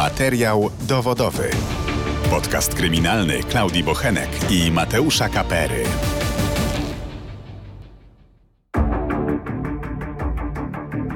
Materiał 0.00 0.70
dowodowy. 0.88 1.50
Podcast 2.30 2.74
kryminalny 2.74 3.40
Klaudii 3.42 3.84
Bochenek 3.84 4.28
i 4.50 4.70
Mateusza 4.72 5.28
Kapery. 5.28 5.84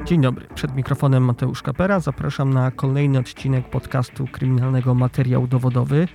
Dzień 0.05 0.21
dobry, 0.21 0.47
przed 0.55 0.75
mikrofonem 0.75 1.23
Mateusz 1.23 1.61
Kapera. 1.61 1.99
Zapraszam 1.99 2.53
na 2.53 2.71
kolejny 2.71 3.19
odcinek 3.19 3.69
podcastu 3.69 4.27
kryminalnego 4.31 4.93
Materiał 4.93 5.47
dowodowy. 5.47 6.07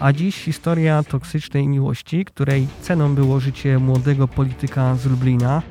A 0.00 0.12
dziś 0.12 0.36
historia 0.36 1.02
toksycznej 1.02 1.68
miłości, 1.68 2.24
której 2.24 2.66
ceną 2.82 3.14
było 3.14 3.40
życie 3.40 3.78
młodego 3.78 4.28
polityka 4.28 4.94
z 4.94 5.06
Lublina. 5.06 5.62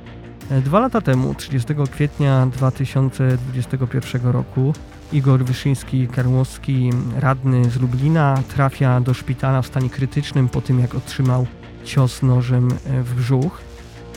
Dwa 0.51 0.79
lata 0.79 1.01
temu, 1.01 1.35
30 1.35 1.73
kwietnia 1.91 2.45
2021 2.45 4.31
roku, 4.31 4.73
Igor 5.13 5.43
Wyszyński-Karłowski, 5.45 6.93
radny 7.19 7.69
z 7.69 7.81
Lublina, 7.81 8.43
trafia 8.55 9.01
do 9.01 9.13
szpitala 9.13 9.61
w 9.61 9.67
stanie 9.67 9.89
krytycznym 9.89 10.49
po 10.49 10.61
tym, 10.61 10.79
jak 10.79 10.95
otrzymał 10.95 11.47
cios 11.83 12.23
nożem 12.23 12.69
w 13.03 13.13
brzuch. 13.15 13.61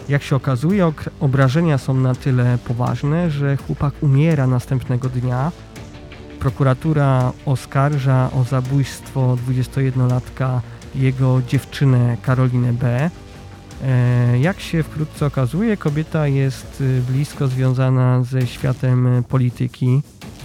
Jak 0.08 0.22
się 0.22 0.36
okazuje, 0.36 0.92
obrażenia 1.20 1.78
są 1.78 1.94
na 1.94 2.14
tyle 2.14 2.58
poważne, 2.64 3.30
że 3.30 3.56
chłopak 3.56 3.94
umiera 4.00 4.46
następnego 4.46 5.08
dnia. 5.08 5.52
Prokuratura 6.40 7.32
oskarża 7.46 8.30
o 8.32 8.44
zabójstwo 8.44 9.36
21-latka 9.48 10.60
jego 10.94 11.42
dziewczynę 11.48 12.16
Karolinę 12.22 12.72
B. 12.72 13.10
E, 13.84 14.38
jak 14.38 14.60
się 14.60 14.82
wkrótce 14.82 15.26
okazuje, 15.26 15.76
kobieta 15.76 16.26
jest 16.26 16.82
blisko 17.08 17.48
związana 17.48 18.24
ze 18.24 18.46
światem 18.46 19.24
polityki, 19.28 20.02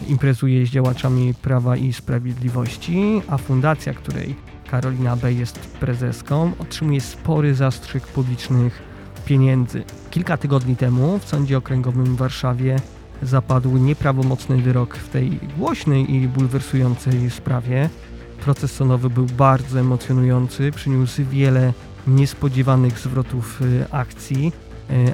imprezuje 0.08 0.66
z 0.66 0.70
działaczami 0.70 1.34
Prawa 1.34 1.78
i 1.78 1.94
Sprawiedliwości, 1.94 3.22
a 3.28 3.38
fundacja, 3.38 3.94
której 3.94 4.36
Karolina 4.72 5.16
B. 5.16 5.34
jest 5.34 5.60
prezeską, 5.60 6.52
otrzymuje 6.60 7.02
spory 7.02 7.56
zastrzyk 7.56 8.08
publicznych 8.08 8.82
pieniędzy. 9.26 9.84
Kilka 10.10 10.38
tygodni 10.38 10.76
temu 10.76 11.20
w 11.20 11.26
Sądzie 11.26 11.58
Okręgowym 11.58 12.06
w 12.06 12.18
Warszawie 12.18 12.80
zapadł 13.22 13.78
nieprawomocny 13.78 14.58
wyrok 14.62 14.96
w 14.98 15.10
tej 15.10 15.40
głośnej 15.58 16.16
i 16.16 16.28
bulwersującej 16.28 17.30
sprawie. 17.30 17.90
Proces 18.42 18.72
sądowy 18.72 19.10
był 19.10 19.26
bardzo 19.26 19.80
emocjonujący, 19.80 20.72
przyniósł 20.72 21.22
wiele 21.32 21.74
niespodziewanych 22.08 23.00
zwrotów 23.00 23.62
akcji, 23.92 24.52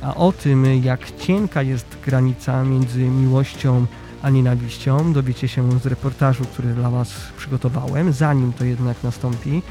a 0.01 0.15
o 0.15 0.31
tym, 0.31 0.83
jak 0.83 1.15
cienka 1.15 1.61
jest 1.61 1.97
granica 2.05 2.63
między 2.63 2.99
miłością 2.99 3.85
a 4.23 4.29
nienawiścią, 4.29 5.13
dowiecie 5.13 5.47
się 5.47 5.79
z 5.79 5.85
reportażu, 5.85 6.45
który 6.45 6.73
dla 6.73 6.89
Was 6.89 7.13
przygotowałem. 7.37 8.13
Zanim 8.13 8.53
to 8.53 8.65
jednak 8.65 9.03
nastąpi, 9.03 9.61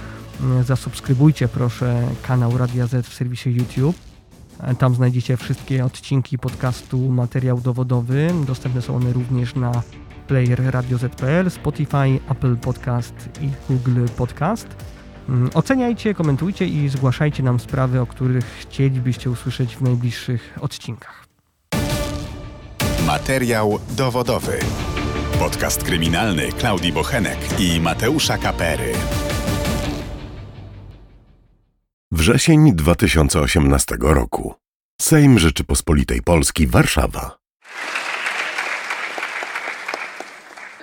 zasubskrybujcie 0.64 1.48
proszę 1.48 2.02
kanał 2.22 2.58
Radia 2.58 2.86
Z 2.86 3.06
w 3.06 3.14
serwisie 3.14 3.50
YouTube. 3.50 3.96
Tam 4.78 4.94
znajdziecie 4.94 5.36
wszystkie 5.36 5.84
odcinki 5.84 6.38
podcastu 6.38 6.98
Materiał 6.98 7.60
Dowodowy. 7.60 8.30
Dostępne 8.46 8.82
są 8.82 8.96
one 8.96 9.12
również 9.12 9.54
na 9.54 9.82
player 10.26 10.62
Radio 10.70 10.98
Z.pl, 10.98 11.50
Spotify, 11.50 12.20
Apple 12.30 12.56
Podcast 12.56 13.14
i 13.40 13.48
Google 13.68 14.06
Podcast. 14.16 14.76
Oceniajcie, 15.54 16.14
komentujcie 16.14 16.66
i 16.66 16.88
zgłaszajcie 16.88 17.42
nam 17.42 17.60
sprawy, 17.60 18.00
o 18.00 18.06
których 18.06 18.44
chcielibyście 18.44 19.30
usłyszeć 19.30 19.76
w 19.76 19.82
najbliższych 19.82 20.58
odcinkach. 20.60 21.21
Materiał 23.12 23.78
dowodowy. 23.90 24.58
Podcast 25.38 25.84
kryminalny 25.84 26.52
Klaudii 26.52 26.92
Bochenek 26.92 27.38
i 27.58 27.80
Mateusza 27.80 28.38
Kapery. 28.38 28.92
Wrzesień 32.12 32.72
2018 32.74 33.96
roku. 34.00 34.54
Sejm 35.00 35.38
Rzeczypospolitej 35.38 36.22
Polski, 36.22 36.66
Warszawa. 36.66 37.38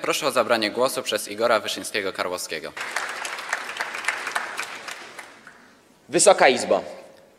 Proszę 0.02 0.28
o 0.28 0.32
zabranie 0.32 0.72
głosu 0.72 1.04
przez 1.04 1.28
Igora 1.28 1.60
Wyszyńskiego-Karłowskiego. 1.60 2.72
Wysoka 6.10 6.50
Izbo, 6.50 6.84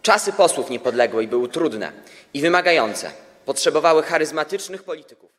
czasy 0.03 0.33
posłów 0.33 0.71
niepodległej 0.71 1.28
były 1.28 1.49
trudne 1.49 1.93
i 2.34 2.41
wymagające. 2.41 3.30
Potrzebowały 3.50 4.03
charyzmatycznych 4.03 4.83
polityków. 4.83 5.31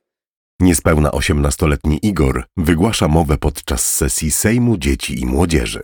Niespełna 0.59 1.09
18-letni 1.09 1.99
Igor 2.03 2.43
wygłasza 2.57 3.07
mowę 3.07 3.37
podczas 3.37 3.91
sesji 3.91 4.31
Sejmu 4.31 4.77
Dzieci 4.77 5.21
i 5.21 5.25
Młodzieży. 5.25 5.81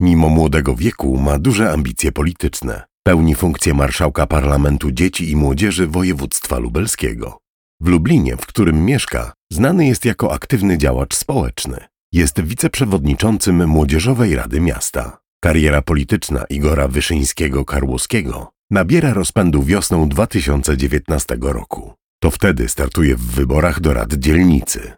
Mimo 0.00 0.28
młodego 0.28 0.74
wieku 0.74 1.16
ma 1.16 1.38
duże 1.38 1.72
ambicje 1.72 2.12
polityczne. 2.12 2.82
Pełni 3.02 3.34
funkcję 3.34 3.74
marszałka 3.74 4.26
Parlamentu 4.26 4.92
Dzieci 4.92 5.30
i 5.30 5.36
Młodzieży 5.36 5.86
Województwa 5.86 6.58
Lubelskiego. 6.58 7.38
W 7.80 7.88
Lublinie, 7.88 8.36
w 8.36 8.46
którym 8.46 8.84
mieszka, 8.84 9.32
znany 9.52 9.86
jest 9.86 10.04
jako 10.04 10.32
aktywny 10.32 10.78
działacz 10.78 11.14
społeczny. 11.14 11.84
Jest 12.12 12.40
wiceprzewodniczącym 12.40 13.68
Młodzieżowej 13.68 14.36
Rady 14.36 14.60
Miasta. 14.60 15.20
Kariera 15.42 15.82
polityczna 15.82 16.44
Igora 16.44 16.88
Wyszyńskiego-Karłowskiego 16.88 18.46
nabiera 18.70 19.14
rozpędu 19.14 19.62
wiosną 19.62 20.08
2019 20.08 21.36
roku. 21.40 21.92
To 22.22 22.30
wtedy 22.30 22.68
startuje 22.68 23.16
w 23.16 23.20
wyborach 23.20 23.80
do 23.80 23.94
rad 23.94 24.14
dzielnicy. 24.14 24.92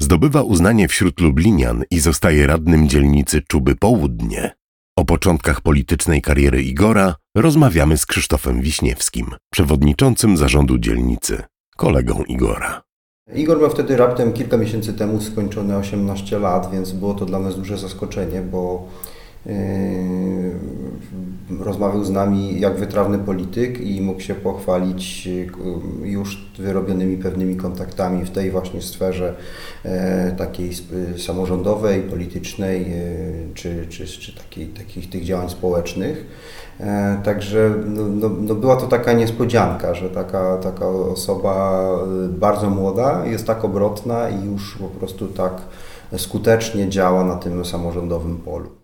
Zdobywa 0.00 0.42
uznanie 0.42 0.88
wśród 0.88 1.20
Lublinian 1.20 1.84
i 1.90 2.00
zostaje 2.00 2.46
radnym 2.46 2.88
dzielnicy 2.88 3.42
Czuby 3.48 3.76
Południe. 3.76 4.52
O 4.96 5.04
początkach 5.04 5.60
politycznej 5.60 6.22
kariery 6.22 6.62
Igora 6.62 7.14
rozmawiamy 7.36 7.98
z 7.98 8.06
Krzysztofem 8.06 8.60
Wiśniewskim, 8.60 9.26
przewodniczącym 9.52 10.36
zarządu 10.36 10.78
dzielnicy, 10.78 11.42
kolegą 11.76 12.22
Igora. 12.22 12.82
Igor 13.34 13.60
miał 13.60 13.70
wtedy 13.70 13.96
raptem 13.96 14.32
kilka 14.32 14.56
miesięcy 14.56 14.94
temu 14.94 15.20
skończone 15.20 15.78
18 15.78 16.38
lat, 16.38 16.70
więc 16.72 16.92
było 16.92 17.14
to 17.14 17.26
dla 17.26 17.38
nas 17.38 17.56
duże 17.56 17.78
zaskoczenie, 17.78 18.40
bo 18.42 18.88
rozmawiał 21.60 22.04
z 22.04 22.10
nami 22.10 22.60
jak 22.60 22.76
wytrawny 22.76 23.18
polityk 23.18 23.80
i 23.80 24.00
mógł 24.00 24.20
się 24.20 24.34
pochwalić 24.34 25.26
yy, 25.26 25.48
już 26.02 26.50
wyrobionymi 26.58 27.16
pewnymi 27.16 27.56
kontaktami 27.56 28.24
w 28.24 28.30
tej 28.30 28.50
właśnie 28.50 28.82
sferze 28.82 29.34
yy, 29.84 29.90
takiej 30.36 30.70
samorządowej, 31.18 32.02
politycznej 32.02 32.86
czy, 33.54 33.86
czy, 33.88 34.06
czy 34.06 34.36
takiej, 34.36 34.66
takich 34.66 35.10
tych 35.10 35.24
działań 35.24 35.48
społecznych. 35.48 36.26
Także 37.24 37.74
no, 37.86 38.02
no, 38.08 38.30
no 38.40 38.54
była 38.54 38.76
to 38.76 38.86
taka 38.86 39.12
niespodzianka, 39.12 39.94
że 39.94 40.10
taka, 40.10 40.56
taka 40.56 40.88
osoba 40.88 41.88
bardzo 42.28 42.70
młoda 42.70 43.26
jest 43.26 43.46
tak 43.46 43.64
obrotna 43.64 44.28
i 44.30 44.44
już 44.44 44.76
po 44.78 44.88
prostu 44.88 45.26
tak 45.26 45.62
skutecznie 46.16 46.88
działa 46.88 47.24
na 47.24 47.36
tym 47.36 47.64
samorządowym 47.64 48.36
polu. 48.36 48.77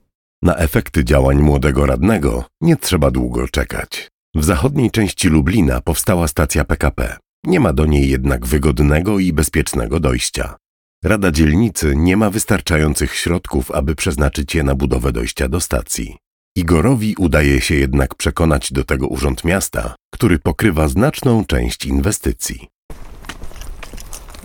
Na 0.44 0.56
efekty 0.56 1.04
działań 1.04 1.42
młodego 1.42 1.86
radnego 1.86 2.44
nie 2.60 2.76
trzeba 2.76 3.10
długo 3.10 3.48
czekać. 3.48 4.10
W 4.34 4.44
zachodniej 4.44 4.90
części 4.90 5.28
Lublina 5.28 5.80
powstała 5.80 6.28
stacja 6.28 6.64
PKP. 6.64 7.16
Nie 7.44 7.60
ma 7.60 7.72
do 7.72 7.86
niej 7.86 8.08
jednak 8.08 8.46
wygodnego 8.46 9.18
i 9.18 9.32
bezpiecznego 9.32 10.00
dojścia. 10.00 10.56
Rada 11.04 11.30
dzielnicy 11.30 11.96
nie 11.96 12.16
ma 12.16 12.30
wystarczających 12.30 13.14
środków, 13.14 13.70
aby 13.70 13.94
przeznaczyć 13.94 14.54
je 14.54 14.62
na 14.62 14.74
budowę 14.74 15.12
dojścia 15.12 15.48
do 15.48 15.60
stacji. 15.60 16.16
Igorowi 16.56 17.14
udaje 17.18 17.60
się 17.60 17.74
jednak 17.74 18.14
przekonać 18.14 18.72
do 18.72 18.84
tego 18.84 19.06
Urząd 19.06 19.44
Miasta, 19.44 19.94
który 20.14 20.38
pokrywa 20.38 20.88
znaczną 20.88 21.44
część 21.44 21.86
inwestycji. 21.86 22.68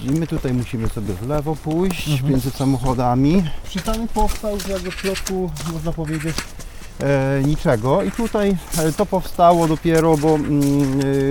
I 0.03 0.11
my 0.11 0.27
tutaj 0.27 0.53
musimy 0.53 0.89
sobie 0.89 1.13
w 1.13 1.27
lewo 1.27 1.55
pójść 1.55 2.09
mhm. 2.09 2.31
między 2.31 2.51
samochodami. 2.51 3.43
Przystanek 3.63 4.11
powstał 4.11 4.57
jakby 4.69 4.91
w 4.91 4.95
środku, 4.95 5.51
można 5.73 5.91
powiedzieć, 5.91 6.35
e, 6.99 7.41
niczego. 7.45 8.03
I 8.03 8.11
tutaj 8.11 8.57
e, 8.77 8.91
to 8.91 9.05
powstało 9.05 9.67
dopiero, 9.67 10.17
bo 10.17 10.35
mm, 10.35 10.61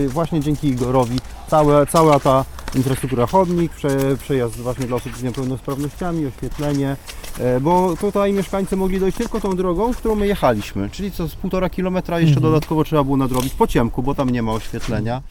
e, 0.04 0.08
właśnie 0.08 0.40
dzięki 0.40 0.69
Igorowi 0.69 1.19
całe, 1.50 1.87
cała 1.87 2.20
ta 2.20 2.44
infrastruktura 2.75 3.26
chodnik, 3.26 3.72
prze, 3.72 4.16
przejazd 4.16 4.56
właśnie 4.56 4.87
dla 4.87 4.96
osób 4.96 5.16
z 5.16 5.22
niepełnosprawnościami, 5.22 6.26
oświetlenie, 6.26 6.96
e, 7.38 7.60
bo 7.60 7.96
tutaj 7.96 8.32
mieszkańcy 8.32 8.76
mogli 8.76 9.00
dojść 9.00 9.19
tylko 9.19 9.40
tą 9.40 9.56
drogą, 9.56 9.94
którą 9.94 10.14
my 10.14 10.26
jechaliśmy, 10.26 10.90
czyli 10.90 11.12
co 11.12 11.28
z 11.28 11.34
półtora 11.34 11.70
kilometra 11.70 12.20
jeszcze 12.20 12.37
mhm. 12.37 12.52
dodatkowo 12.52 12.84
trzeba 12.84 13.04
było 13.04 13.16
nadrobić 13.16 13.54
po 13.54 13.66
ciemku, 13.66 14.02
bo 14.02 14.14
tam 14.14 14.31
nie 14.31 14.42
ma 14.42 14.52
oświetlenia. 14.52 15.22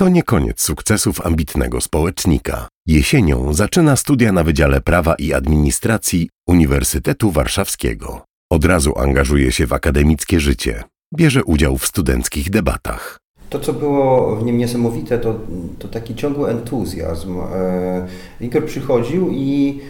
To 0.00 0.08
nie 0.08 0.22
koniec 0.22 0.60
sukcesów 0.60 1.26
ambitnego 1.26 1.80
społecznika. 1.80 2.68
Jesienią 2.86 3.54
zaczyna 3.54 3.96
studia 3.96 4.32
na 4.32 4.44
Wydziale 4.44 4.80
Prawa 4.80 5.14
i 5.14 5.32
Administracji 5.32 6.28
Uniwersytetu 6.46 7.30
Warszawskiego. 7.30 8.24
Od 8.52 8.64
razu 8.64 8.98
angażuje 8.98 9.52
się 9.52 9.66
w 9.66 9.72
akademickie 9.72 10.40
życie. 10.40 10.84
Bierze 11.14 11.44
udział 11.44 11.78
w 11.78 11.86
studenckich 11.86 12.50
debatach. 12.50 13.19
To, 13.50 13.58
co 13.58 13.72
było 13.72 14.36
w 14.36 14.44
nim 14.44 14.58
niesamowite, 14.58 15.18
to, 15.18 15.34
to 15.78 15.88
taki 15.88 16.14
ciągły 16.14 16.50
entuzjazm. 16.50 17.38
E, 17.38 18.06
Igor 18.40 18.64
przychodził 18.64 19.28
i 19.30 19.80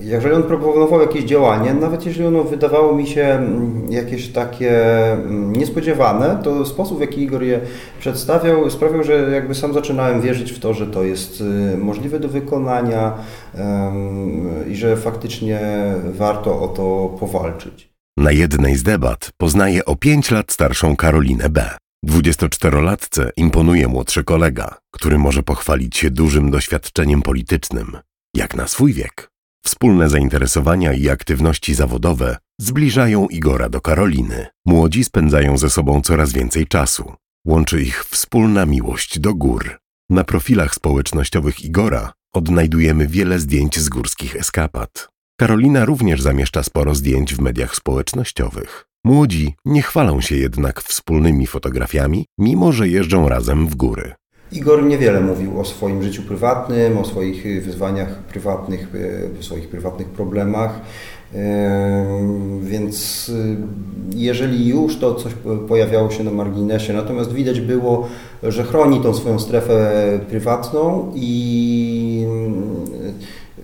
jeżeli 0.00 0.34
on 0.34 0.42
proponował 0.42 1.00
jakieś 1.00 1.24
działanie, 1.24 1.74
nawet 1.74 2.06
jeżeli 2.06 2.26
ono 2.26 2.44
wydawało 2.44 2.94
mi 2.94 3.06
się 3.06 3.22
mm, 3.22 3.92
jakieś 3.92 4.28
takie 4.28 4.72
mm, 5.12 5.52
niespodziewane, 5.52 6.40
to 6.44 6.66
sposób, 6.66 6.98
w 6.98 7.00
jaki 7.00 7.22
Igor 7.22 7.42
je 7.42 7.60
przedstawiał, 7.98 8.70
sprawiał, 8.70 9.02
że 9.02 9.30
jakby 9.30 9.54
sam 9.54 9.72
zaczynałem 9.72 10.20
wierzyć 10.20 10.52
w 10.52 10.58
to, 10.58 10.74
że 10.74 10.86
to 10.86 11.04
jest 11.04 11.40
y, 11.40 11.76
możliwe 11.76 12.20
do 12.20 12.28
wykonania 12.28 13.14
i 14.70 14.76
że 14.76 14.96
faktycznie 14.96 15.60
warto 16.04 16.60
o 16.60 16.68
to 16.68 17.16
powalczyć. 17.20 17.90
Na 18.16 18.32
jednej 18.32 18.76
z 18.76 18.82
debat 18.82 19.30
poznaje 19.36 19.84
o 19.84 19.96
5 19.96 20.30
lat 20.30 20.52
starszą 20.52 20.96
Karolinę 20.96 21.48
B. 21.48 21.70
24-latce 22.06 23.30
imponuje 23.36 23.88
młodszy 23.88 24.24
kolega, 24.24 24.78
który 24.90 25.18
może 25.18 25.42
pochwalić 25.42 25.96
się 25.96 26.10
dużym 26.10 26.50
doświadczeniem 26.50 27.22
politycznym, 27.22 27.98
jak 28.34 28.54
na 28.54 28.68
swój 28.68 28.92
wiek. 28.92 29.30
Wspólne 29.64 30.08
zainteresowania 30.08 30.92
i 30.92 31.08
aktywności 31.08 31.74
zawodowe 31.74 32.36
zbliżają 32.60 33.28
Igora 33.28 33.68
do 33.68 33.80
Karoliny. 33.80 34.46
Młodzi 34.66 35.04
spędzają 35.04 35.58
ze 35.58 35.70
sobą 35.70 36.00
coraz 36.02 36.32
więcej 36.32 36.66
czasu. 36.66 37.14
Łączy 37.46 37.82
ich 37.82 38.04
wspólna 38.04 38.66
miłość 38.66 39.18
do 39.18 39.34
gór. 39.34 39.78
Na 40.10 40.24
profilach 40.24 40.74
społecznościowych 40.74 41.64
Igora 41.64 42.12
odnajdujemy 42.32 43.06
wiele 43.06 43.38
zdjęć 43.38 43.78
z 43.78 43.88
górskich 43.88 44.36
eskapad. 44.36 45.08
Karolina 45.40 45.84
również 45.84 46.22
zamieszcza 46.22 46.62
sporo 46.62 46.94
zdjęć 46.94 47.34
w 47.34 47.40
mediach 47.40 47.74
społecznościowych. 47.76 48.89
Młodzi 49.04 49.54
nie 49.64 49.82
chwalą 49.82 50.20
się 50.20 50.36
jednak 50.36 50.80
wspólnymi 50.80 51.46
fotografiami, 51.46 52.26
mimo 52.38 52.72
że 52.72 52.88
jeżdżą 52.88 53.28
razem 53.28 53.66
w 53.66 53.74
góry. 53.74 54.12
Igor 54.52 54.84
niewiele 54.84 55.20
mówił 55.20 55.60
o 55.60 55.64
swoim 55.64 56.02
życiu 56.02 56.22
prywatnym, 56.22 56.98
o 56.98 57.04
swoich 57.04 57.64
wyzwaniach 57.64 58.18
prywatnych, 58.18 58.88
o 59.40 59.42
swoich 59.42 59.68
prywatnych 59.68 60.08
problemach. 60.08 60.80
Więc 62.62 63.28
y, 63.28 63.56
jeżeli 64.16 64.68
już, 64.68 64.98
to 64.98 65.14
coś 65.14 65.32
pojawiało 65.68 66.10
się 66.10 66.24
na 66.24 66.30
marginesie. 66.30 66.92
Natomiast 66.92 67.32
widać 67.32 67.60
było, 67.60 68.08
że 68.42 68.64
chroni 68.64 69.00
tą 69.00 69.14
swoją 69.14 69.38
strefę 69.38 70.02
prywatną 70.28 71.12
i 71.14 72.26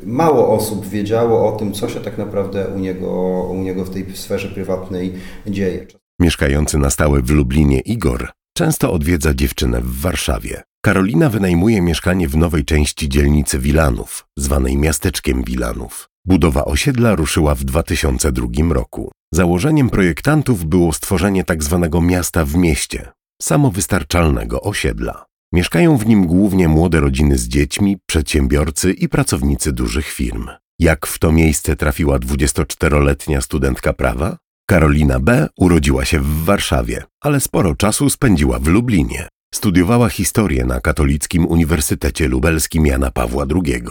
mało 0.07 0.55
osób 0.55 0.87
wiedziało 0.87 1.55
o 1.55 1.57
tym, 1.57 1.73
co 1.73 1.89
się 1.89 2.01
tak 2.01 2.19
naprawdę 2.19 2.67
u 2.67 2.79
niego, 2.79 3.11
u 3.51 3.55
niego 3.55 3.85
w 3.85 3.91
tej 3.91 4.17
sferze 4.17 4.49
prywatnej 4.49 5.13
dzieje. 5.47 5.87
Mieszkający 6.21 6.79
na 6.79 6.91
stałe 6.91 7.23
w 7.23 7.31
Lublinie 7.31 7.81
Igor 7.81 8.29
często 8.57 8.93
odwiedza 8.93 9.35
dziewczynę 9.35 9.81
w 9.81 10.01
Warszawie. 10.01 10.63
Karolina 10.85 11.29
wynajmuje 11.29 11.83
mieszkanie 11.83 12.29
w 12.29 12.37
nowej 12.37 12.65
części 12.65 13.09
dzielnicy 13.09 13.59
Wilanów, 13.59 14.27
zwanej 14.39 14.77
miasteczkiem 14.77 15.45
Wilanów. 15.45 16.09
Budowa 16.25 16.65
osiedla 16.65 17.15
ruszyła 17.15 17.55
w 17.55 17.65
2002 17.65 18.47
roku. 18.71 19.13
Założeniem 19.35 19.91
projektantów 19.91 20.65
było 20.65 20.93
stworzenie 20.93 21.45
tzw. 21.45 21.89
Tak 21.93 22.03
miasta 22.03 22.45
w 22.45 22.55
mieście, 22.55 23.13
samowystarczalnego 23.43 24.61
osiedla. 24.61 25.25
Mieszkają 25.57 25.97
w 25.97 26.07
nim 26.07 26.27
głównie 26.27 26.69
młode 26.69 27.01
rodziny 27.01 27.39
z 27.39 27.49
dziećmi, 27.49 27.97
przedsiębiorcy 28.07 28.93
i 28.93 29.09
pracownicy 29.09 29.73
dużych 29.73 30.07
firm. 30.07 30.49
Jak 30.79 31.07
w 31.07 31.19
to 31.19 31.33
miejsce 31.33 31.77
trafiła 31.77 32.19
24-letnia 32.19 33.41
studentka 33.41 33.93
prawa? 33.93 34.37
Karolina 34.69 35.21
B. 35.21 35.49
urodziła 35.59 36.05
się 36.05 36.21
w 36.21 36.45
Warszawie, 36.45 37.03
ale 37.21 37.41
sporo 37.41 37.75
czasu 37.75 38.11
spędziła 38.11 38.59
w 38.59 38.67
Lublinie. 38.67 39.29
Studiowała 39.55 40.09
historię 40.09 40.65
na 40.65 40.81
Katolickim 40.81 41.47
Uniwersytecie 41.47 42.29
Lubelskim 42.29 42.87
Jana 42.87 43.11
Pawła 43.11 43.47
II. 43.55 43.83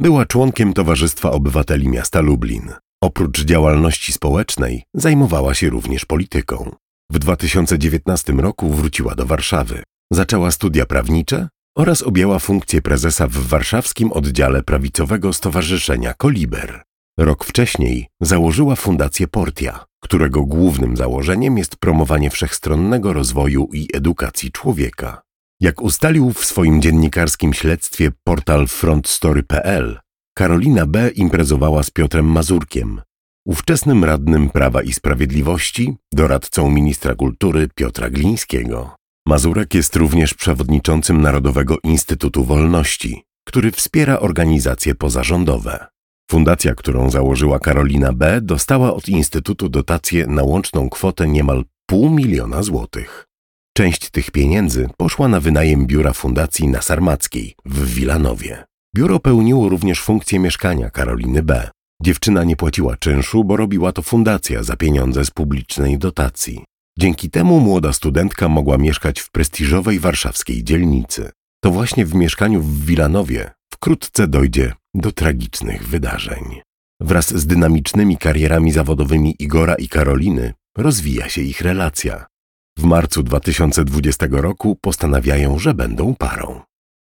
Była 0.00 0.26
członkiem 0.26 0.72
Towarzystwa 0.72 1.30
Obywateli 1.30 1.88
Miasta 1.88 2.20
Lublin. 2.20 2.72
Oprócz 3.02 3.44
działalności 3.44 4.12
społecznej 4.12 4.82
zajmowała 4.94 5.54
się 5.54 5.70
również 5.70 6.04
polityką. 6.04 6.76
W 7.10 7.18
2019 7.18 8.32
roku 8.32 8.70
wróciła 8.70 9.14
do 9.14 9.26
Warszawy. 9.26 9.82
Zaczęła 10.14 10.50
studia 10.50 10.86
prawnicze 10.86 11.48
oraz 11.76 12.02
objęła 12.02 12.38
funkcję 12.38 12.82
prezesa 12.82 13.26
w 13.26 13.32
warszawskim 13.32 14.12
oddziale 14.12 14.62
prawicowego 14.62 15.32
Stowarzyszenia 15.32 16.14
Koliber. 16.14 16.82
Rok 17.18 17.44
wcześniej 17.44 18.08
założyła 18.20 18.76
Fundację 18.76 19.28
Portia, 19.28 19.84
którego 20.02 20.44
głównym 20.44 20.96
założeniem 20.96 21.58
jest 21.58 21.76
promowanie 21.76 22.30
wszechstronnego 22.30 23.12
rozwoju 23.12 23.68
i 23.72 23.88
edukacji 23.94 24.52
człowieka. 24.52 25.22
Jak 25.60 25.82
ustalił 25.82 26.32
w 26.32 26.44
swoim 26.44 26.82
dziennikarskim 26.82 27.54
śledztwie 27.54 28.10
portal 28.24 28.66
frontstory.pl, 28.68 30.00
Karolina 30.34 30.86
B. 30.86 31.10
imprezowała 31.10 31.82
z 31.82 31.90
Piotrem 31.90 32.26
Mazurkiem, 32.26 33.00
ówczesnym 33.46 34.04
radnym 34.04 34.50
Prawa 34.50 34.82
i 34.82 34.92
Sprawiedliwości, 34.92 35.96
doradcą 36.12 36.70
ministra 36.70 37.14
kultury 37.14 37.68
Piotra 37.74 38.10
Glińskiego. 38.10 39.03
Mazurek 39.26 39.74
jest 39.74 39.96
również 39.96 40.34
przewodniczącym 40.34 41.22
Narodowego 41.22 41.76
Instytutu 41.84 42.44
Wolności, 42.44 43.22
który 43.44 43.70
wspiera 43.70 44.18
organizacje 44.18 44.94
pozarządowe. 44.94 45.86
Fundacja, 46.30 46.74
którą 46.74 47.10
założyła 47.10 47.58
Karolina 47.58 48.12
B., 48.12 48.40
dostała 48.42 48.94
od 48.94 49.08
Instytutu 49.08 49.68
dotację 49.68 50.26
na 50.26 50.42
łączną 50.42 50.90
kwotę 50.90 51.28
niemal 51.28 51.64
pół 51.86 52.10
miliona 52.10 52.62
złotych. 52.62 53.26
Część 53.76 54.10
tych 54.10 54.30
pieniędzy 54.30 54.88
poszła 54.96 55.28
na 55.28 55.40
wynajem 55.40 55.86
biura 55.86 56.12
fundacji 56.12 56.68
na 56.68 56.82
Sarmackiej 56.82 57.54
w 57.64 57.94
Wilanowie. 57.94 58.64
Biuro 58.96 59.20
pełniło 59.20 59.68
również 59.68 60.00
funkcję 60.00 60.38
mieszkania 60.38 60.90
Karoliny 60.90 61.42
B. 61.42 61.70
Dziewczyna 62.02 62.44
nie 62.44 62.56
płaciła 62.56 62.96
czynszu, 62.96 63.44
bo 63.44 63.56
robiła 63.56 63.92
to 63.92 64.02
fundacja 64.02 64.62
za 64.62 64.76
pieniądze 64.76 65.24
z 65.24 65.30
publicznej 65.30 65.98
dotacji. 65.98 66.64
Dzięki 66.98 67.30
temu 67.30 67.60
młoda 67.60 67.92
studentka 67.92 68.48
mogła 68.48 68.78
mieszkać 68.78 69.20
w 69.20 69.30
prestiżowej 69.30 70.00
warszawskiej 70.00 70.64
dzielnicy. 70.64 71.30
To 71.62 71.70
właśnie 71.70 72.06
w 72.06 72.14
mieszkaniu 72.14 72.62
w 72.62 72.84
Wilanowie 72.84 73.50
wkrótce 73.72 74.28
dojdzie 74.28 74.72
do 74.94 75.12
tragicznych 75.12 75.88
wydarzeń. 75.88 76.60
Wraz 77.00 77.34
z 77.34 77.46
dynamicznymi 77.46 78.16
karierami 78.16 78.72
zawodowymi 78.72 79.34
Igora 79.38 79.74
i 79.74 79.88
Karoliny 79.88 80.52
rozwija 80.76 81.28
się 81.28 81.42
ich 81.42 81.60
relacja. 81.60 82.26
W 82.78 82.84
marcu 82.84 83.22
2020 83.22 84.26
roku 84.30 84.76
postanawiają, 84.80 85.58
że 85.58 85.74
będą 85.74 86.14
parą. 86.14 86.60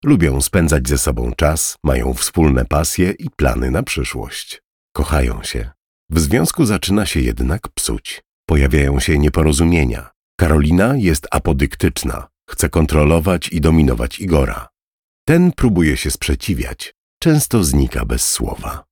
Lubią 0.03 0.41
spędzać 0.41 0.87
ze 0.87 0.97
sobą 0.97 1.31
czas, 1.37 1.77
mają 1.83 2.13
wspólne 2.13 2.65
pasje 2.65 3.11
i 3.11 3.29
plany 3.29 3.71
na 3.71 3.83
przyszłość. 3.83 4.61
Kochają 4.95 5.43
się. 5.43 5.69
W 6.09 6.19
związku 6.19 6.65
zaczyna 6.65 7.05
się 7.05 7.19
jednak 7.19 7.67
psuć. 7.67 8.21
Pojawiają 8.45 8.99
się 8.99 9.19
nieporozumienia. 9.19 10.09
Karolina 10.39 10.95
jest 10.97 11.27
apodyktyczna, 11.31 12.27
chce 12.49 12.69
kontrolować 12.69 13.49
i 13.49 13.61
dominować 13.61 14.19
Igora. 14.19 14.67
Ten 15.27 15.51
próbuje 15.51 15.97
się 15.97 16.11
sprzeciwiać, 16.11 16.93
często 17.19 17.63
znika 17.63 18.05
bez 18.05 18.31
słowa. 18.31 18.83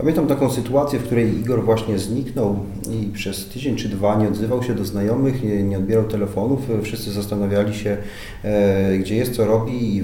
Pamiętam 0.00 0.26
taką 0.26 0.50
sytuację, 0.50 0.98
w 0.98 1.02
której 1.02 1.38
Igor 1.38 1.64
właśnie 1.64 1.98
zniknął 1.98 2.58
i 2.90 3.12
przez 3.12 3.48
tydzień 3.48 3.76
czy 3.76 3.88
dwa 3.88 4.16
nie 4.16 4.28
odzywał 4.28 4.62
się 4.62 4.74
do 4.74 4.84
znajomych, 4.84 5.42
nie, 5.42 5.62
nie 5.62 5.78
odbierał 5.78 6.04
telefonów. 6.04 6.60
Wszyscy 6.82 7.10
zastanawiali 7.10 7.74
się, 7.74 7.96
e, 8.44 8.98
gdzie 8.98 9.16
jest, 9.16 9.36
co 9.36 9.44
robi 9.44 9.96
i 9.96 10.02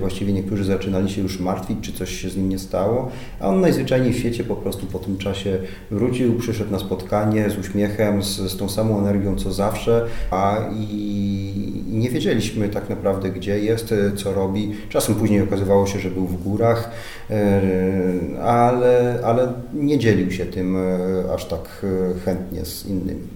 właściwie 0.00 0.32
niektórzy 0.32 0.64
zaczynali 0.64 1.10
się 1.10 1.22
już 1.22 1.40
martwić, 1.40 1.78
czy 1.82 1.92
coś 1.92 2.10
się 2.10 2.30
z 2.30 2.36
nim 2.36 2.48
nie 2.48 2.58
stało. 2.58 3.10
A 3.40 3.48
on 3.48 3.60
najzwyczajniej 3.60 4.12
w 4.12 4.18
świecie 4.18 4.44
po 4.44 4.56
prostu 4.56 4.86
po 4.86 4.98
tym 4.98 5.18
czasie 5.18 5.58
wrócił, 5.90 6.38
przyszedł 6.38 6.72
na 6.72 6.78
spotkanie 6.78 7.50
z 7.50 7.58
uśmiechem, 7.58 8.22
z, 8.22 8.36
z 8.36 8.56
tą 8.56 8.68
samą 8.68 8.98
energią 8.98 9.36
co 9.36 9.52
zawsze, 9.52 10.06
a 10.30 10.58
i, 10.74 11.45
i 11.96 11.98
nie 11.98 12.10
wiedzieliśmy 12.10 12.68
tak 12.68 12.88
naprawdę, 12.88 13.30
gdzie 13.30 13.58
jest, 13.58 13.94
co 14.16 14.34
robi. 14.34 14.74
Czasem 14.88 15.14
później 15.14 15.40
okazywało 15.40 15.86
się, 15.86 15.98
że 15.98 16.10
był 16.10 16.26
w 16.26 16.42
górach, 16.42 16.90
e, 17.30 17.62
ale, 18.42 19.20
ale 19.24 19.52
nie 19.74 19.98
dzielił 19.98 20.30
się 20.30 20.46
tym 20.46 20.76
e, 20.76 21.34
aż 21.34 21.44
tak 21.44 21.84
e, 21.84 22.20
chętnie 22.20 22.64
z 22.64 22.86
innymi. 22.86 23.28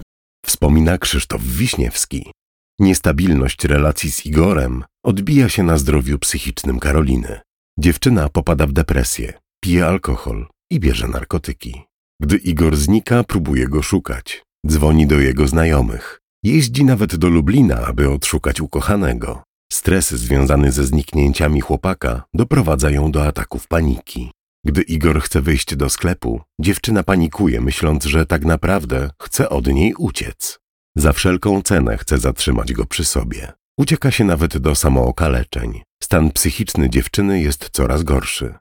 Wspomina 0.45 0.97
Krzysztof 0.97 1.41
Wiśniewski. 1.43 2.31
Niestabilność 2.79 3.65
relacji 3.65 4.11
z 4.11 4.25
Igorem 4.25 4.83
odbija 5.05 5.49
się 5.49 5.63
na 5.63 5.77
zdrowiu 5.77 6.19
psychicznym 6.19 6.79
Karoliny. 6.79 7.39
Dziewczyna 7.79 8.29
popada 8.29 8.67
w 8.67 8.73
depresję, 8.73 9.33
pije 9.63 9.85
alkohol 9.85 10.47
i 10.71 10.79
bierze 10.79 11.07
narkotyki. 11.07 11.81
Gdy 12.21 12.37
Igor 12.37 12.77
znika, 12.77 13.23
próbuje 13.23 13.67
go 13.67 13.81
szukać. 13.81 14.43
Dzwoni 14.67 15.07
do 15.07 15.19
jego 15.19 15.47
znajomych. 15.47 16.20
Jeździ 16.43 16.85
nawet 16.85 17.15
do 17.15 17.29
Lublina, 17.29 17.85
aby 17.85 18.09
odszukać 18.09 18.61
ukochanego. 18.61 19.43
Stres 19.71 20.11
związany 20.11 20.71
ze 20.71 20.85
zniknięciami 20.85 21.61
chłopaka 21.61 22.23
doprowadza 22.33 22.91
ją 22.91 23.11
do 23.11 23.27
ataków 23.27 23.67
paniki. 23.67 24.31
Gdy 24.65 24.81
Igor 24.81 25.21
chce 25.21 25.41
wyjść 25.41 25.75
do 25.75 25.89
sklepu, 25.89 26.41
dziewczyna 26.61 27.03
panikuje, 27.03 27.61
myśląc, 27.61 28.05
że 28.05 28.25
tak 28.25 28.45
naprawdę 28.45 29.09
chce 29.21 29.49
od 29.49 29.67
niej 29.67 29.93
uciec. 29.95 30.59
Za 30.97 31.13
wszelką 31.13 31.61
cenę 31.61 31.97
chce 31.97 32.17
zatrzymać 32.17 32.73
go 32.73 32.85
przy 32.85 33.05
sobie. 33.05 33.51
Ucieka 33.77 34.11
się 34.11 34.23
nawet 34.23 34.57
do 34.57 34.75
samookaleczeń. 34.75 35.81
Stan 36.03 36.31
psychiczny 36.31 36.89
dziewczyny 36.89 37.41
jest 37.41 37.69
coraz 37.69 38.03
gorszy. 38.03 38.53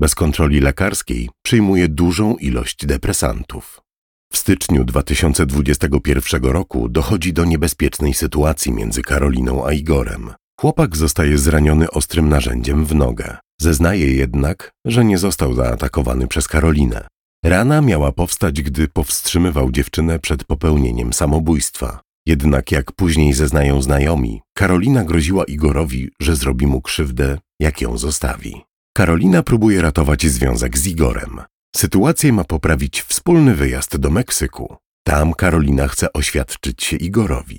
Bez 0.00 0.14
kontroli 0.14 0.60
lekarskiej 0.60 1.30
przyjmuje 1.42 1.88
dużą 1.88 2.36
ilość 2.36 2.86
depresantów. 2.86 3.80
W 4.32 4.38
styczniu 4.38 4.84
2021 4.84 6.42
roku 6.44 6.88
dochodzi 6.88 7.32
do 7.32 7.44
niebezpiecznej 7.44 8.14
sytuacji 8.14 8.72
między 8.72 9.02
Karoliną 9.02 9.66
a 9.66 9.72
Igorem. 9.72 10.30
Chłopak 10.60 10.96
zostaje 10.96 11.38
zraniony 11.38 11.90
ostrym 11.90 12.28
narzędziem 12.28 12.84
w 12.84 12.94
nogę. 12.94 13.36
Zeznaje 13.60 14.14
jednak, 14.14 14.70
że 14.86 15.04
nie 15.04 15.18
został 15.18 15.54
zaatakowany 15.54 16.28
przez 16.28 16.48
Karolinę. 16.48 17.06
Rana 17.44 17.80
miała 17.80 18.12
powstać, 18.12 18.62
gdy 18.62 18.88
powstrzymywał 18.88 19.70
dziewczynę 19.70 20.18
przed 20.18 20.44
popełnieniem 20.44 21.12
samobójstwa. 21.12 22.00
Jednak 22.26 22.72
jak 22.72 22.92
później 22.92 23.32
zeznają 23.32 23.82
znajomi, 23.82 24.40
Karolina 24.54 25.04
groziła 25.04 25.44
Igorowi, 25.44 26.10
że 26.22 26.36
zrobi 26.36 26.66
mu 26.66 26.82
krzywdę, 26.82 27.38
jak 27.60 27.80
ją 27.80 27.98
zostawi. 27.98 28.62
Karolina 28.96 29.42
próbuje 29.42 29.82
ratować 29.82 30.26
związek 30.26 30.78
z 30.78 30.86
Igorem. 30.86 31.40
Sytuację 31.76 32.32
ma 32.32 32.44
poprawić 32.44 33.02
wspólny 33.02 33.54
wyjazd 33.54 33.96
do 33.96 34.10
Meksyku. 34.10 34.76
Tam 35.04 35.34
Karolina 35.34 35.88
chce 35.88 36.12
oświadczyć 36.12 36.84
się 36.84 36.96
Igorowi. 36.96 37.58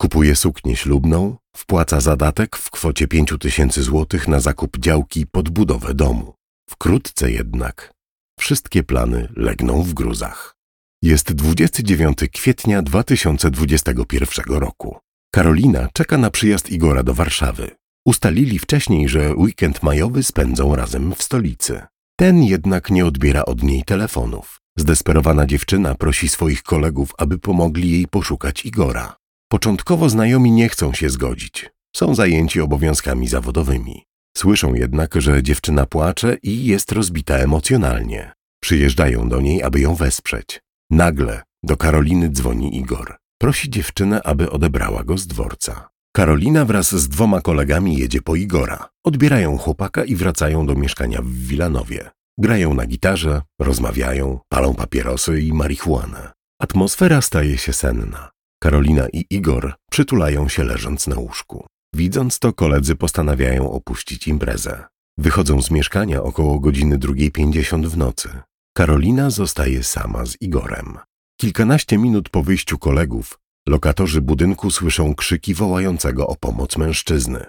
Kupuje 0.00 0.36
suknię 0.36 0.76
ślubną, 0.76 1.36
wpłaca 1.56 2.00
zadatek 2.00 2.56
w 2.56 2.70
kwocie 2.70 3.08
5 3.08 3.34
tysięcy 3.40 3.82
złotych 3.82 4.28
na 4.28 4.40
zakup 4.40 4.78
działki 4.78 5.26
pod 5.26 5.48
budowę 5.48 5.94
domu. 5.94 6.34
Wkrótce 6.70 7.30
jednak 7.30 7.92
wszystkie 8.40 8.82
plany 8.82 9.28
legną 9.36 9.82
w 9.82 9.94
gruzach. 9.94 10.56
Jest 11.02 11.32
29 11.32 12.18
kwietnia 12.32 12.82
2021 12.82 14.44
roku. 14.54 14.98
Karolina 15.34 15.88
czeka 15.92 16.18
na 16.18 16.30
przyjazd 16.30 16.70
Igora 16.70 17.02
do 17.02 17.14
Warszawy. 17.14 17.70
Ustalili 18.06 18.58
wcześniej, 18.58 19.08
że 19.08 19.34
weekend 19.34 19.82
majowy 19.82 20.22
spędzą 20.22 20.76
razem 20.76 21.14
w 21.14 21.22
stolicy. 21.22 21.82
Ten 22.16 22.42
jednak 22.42 22.90
nie 22.90 23.06
odbiera 23.06 23.44
od 23.44 23.62
niej 23.62 23.84
telefonów. 23.84 24.60
Zdesperowana 24.78 25.46
dziewczyna 25.46 25.94
prosi 25.94 26.28
swoich 26.28 26.62
kolegów, 26.62 27.12
aby 27.18 27.38
pomogli 27.38 27.90
jej 27.90 28.06
poszukać 28.06 28.66
Igora. 28.66 29.16
Początkowo 29.48 30.08
znajomi 30.08 30.50
nie 30.52 30.68
chcą 30.68 30.92
się 30.92 31.10
zgodzić. 31.10 31.70
Są 31.96 32.14
zajęci 32.14 32.60
obowiązkami 32.60 33.28
zawodowymi. 33.28 34.02
Słyszą 34.36 34.74
jednak, 34.74 35.14
że 35.14 35.42
dziewczyna 35.42 35.86
płacze 35.86 36.36
i 36.42 36.64
jest 36.64 36.92
rozbita 36.92 37.34
emocjonalnie. 37.34 38.32
Przyjeżdżają 38.62 39.28
do 39.28 39.40
niej, 39.40 39.62
aby 39.62 39.80
ją 39.80 39.94
wesprzeć. 39.94 40.60
Nagle 40.90 41.42
do 41.62 41.76
Karoliny 41.76 42.30
dzwoni 42.30 42.76
Igor. 42.78 43.16
Prosi 43.38 43.70
dziewczynę, 43.70 44.22
aby 44.22 44.50
odebrała 44.50 45.04
go 45.04 45.18
z 45.18 45.26
dworca. 45.26 45.88
Karolina 46.16 46.64
wraz 46.64 46.94
z 46.94 47.08
dwoma 47.08 47.40
kolegami 47.40 47.98
jedzie 47.98 48.22
po 48.22 48.36
Igora. 48.36 48.88
Odbierają 49.04 49.58
chłopaka 49.58 50.04
i 50.04 50.16
wracają 50.16 50.66
do 50.66 50.74
mieszkania 50.74 51.22
w 51.22 51.28
Wilanowie. 51.28 52.10
Grają 52.38 52.74
na 52.74 52.86
gitarze, 52.86 53.42
rozmawiają, 53.60 54.38
palą 54.48 54.74
papierosy 54.74 55.40
i 55.40 55.52
marihuanę. 55.52 56.32
Atmosfera 56.60 57.20
staje 57.20 57.58
się 57.58 57.72
senna. 57.72 58.30
Karolina 58.62 59.08
i 59.12 59.24
Igor 59.30 59.74
przytulają 59.90 60.48
się 60.48 60.64
leżąc 60.64 61.06
na 61.06 61.18
łóżku. 61.18 61.66
Widząc 61.94 62.38
to, 62.38 62.52
koledzy 62.52 62.96
postanawiają 62.96 63.70
opuścić 63.70 64.28
imprezę. 64.28 64.84
Wychodzą 65.18 65.62
z 65.62 65.70
mieszkania 65.70 66.22
około 66.22 66.60
godziny 66.60 66.98
2.50 66.98 67.86
w 67.86 67.96
nocy. 67.96 68.28
Karolina 68.76 69.30
zostaje 69.30 69.82
sama 69.82 70.26
z 70.26 70.36
Igorem. 70.40 70.98
Kilkanaście 71.40 71.98
minut 71.98 72.28
po 72.28 72.42
wyjściu 72.42 72.78
kolegów, 72.78 73.38
lokatorzy 73.68 74.20
budynku 74.20 74.70
słyszą 74.70 75.14
krzyki 75.14 75.54
wołającego 75.54 76.26
o 76.26 76.36
pomoc 76.36 76.76
mężczyzny. 76.76 77.44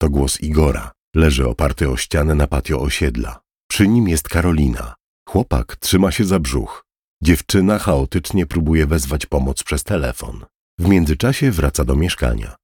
To 0.00 0.10
głos 0.10 0.40
Igora. 0.40 0.92
Leży 1.14 1.48
oparty 1.48 1.90
o 1.90 1.96
ścianę 1.96 2.34
na 2.34 2.46
patio 2.46 2.80
osiedla. 2.80 3.40
Przy 3.70 3.88
nim 3.88 4.08
jest 4.08 4.28
Karolina. 4.28 4.94
Chłopak 5.28 5.76
trzyma 5.76 6.10
się 6.10 6.24
za 6.24 6.38
brzuch. 6.38 6.84
Dziewczyna 7.22 7.78
chaotycznie 7.78 8.46
próbuje 8.46 8.86
wezwać 8.86 9.26
pomoc 9.26 9.62
przez 9.62 9.84
telefon. 9.84 10.44
W 10.78 10.88
międzyczasie 10.88 11.50
wraca 11.50 11.84
do 11.84 11.96
mieszkania. 11.96 12.56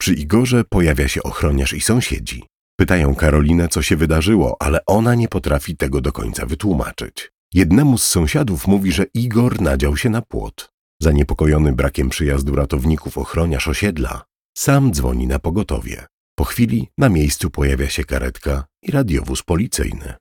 Przy 0.00 0.14
Igorze 0.14 0.64
pojawia 0.64 1.08
się 1.08 1.22
ochroniarz 1.22 1.72
i 1.72 1.80
sąsiedzi. 1.80 2.42
Pytają 2.78 3.14
Karolinę, 3.14 3.68
co 3.68 3.82
się 3.82 3.96
wydarzyło, 3.96 4.56
ale 4.60 4.84
ona 4.86 5.14
nie 5.14 5.28
potrafi 5.28 5.76
tego 5.76 6.00
do 6.00 6.12
końca 6.12 6.46
wytłumaczyć. 6.46 7.30
Jednemu 7.54 7.98
z 7.98 8.04
sąsiadów 8.04 8.66
mówi, 8.66 8.92
że 8.92 9.04
Igor 9.14 9.60
nadział 9.60 9.96
się 9.96 10.10
na 10.10 10.22
płot. 10.22 10.73
Zaniepokojony 11.04 11.72
brakiem 11.72 12.08
przyjazdu 12.08 12.54
ratowników 12.54 13.18
ochroniarz 13.18 13.68
osiedla, 13.68 14.24
sam 14.56 14.92
dzwoni 14.92 15.26
na 15.26 15.38
pogotowie. 15.38 16.06
Po 16.38 16.44
chwili 16.44 16.88
na 16.98 17.08
miejscu 17.08 17.50
pojawia 17.50 17.88
się 17.88 18.04
karetka 18.04 18.64
i 18.82 18.90
radiowóz 18.90 19.42
policyjny. 19.42 20.14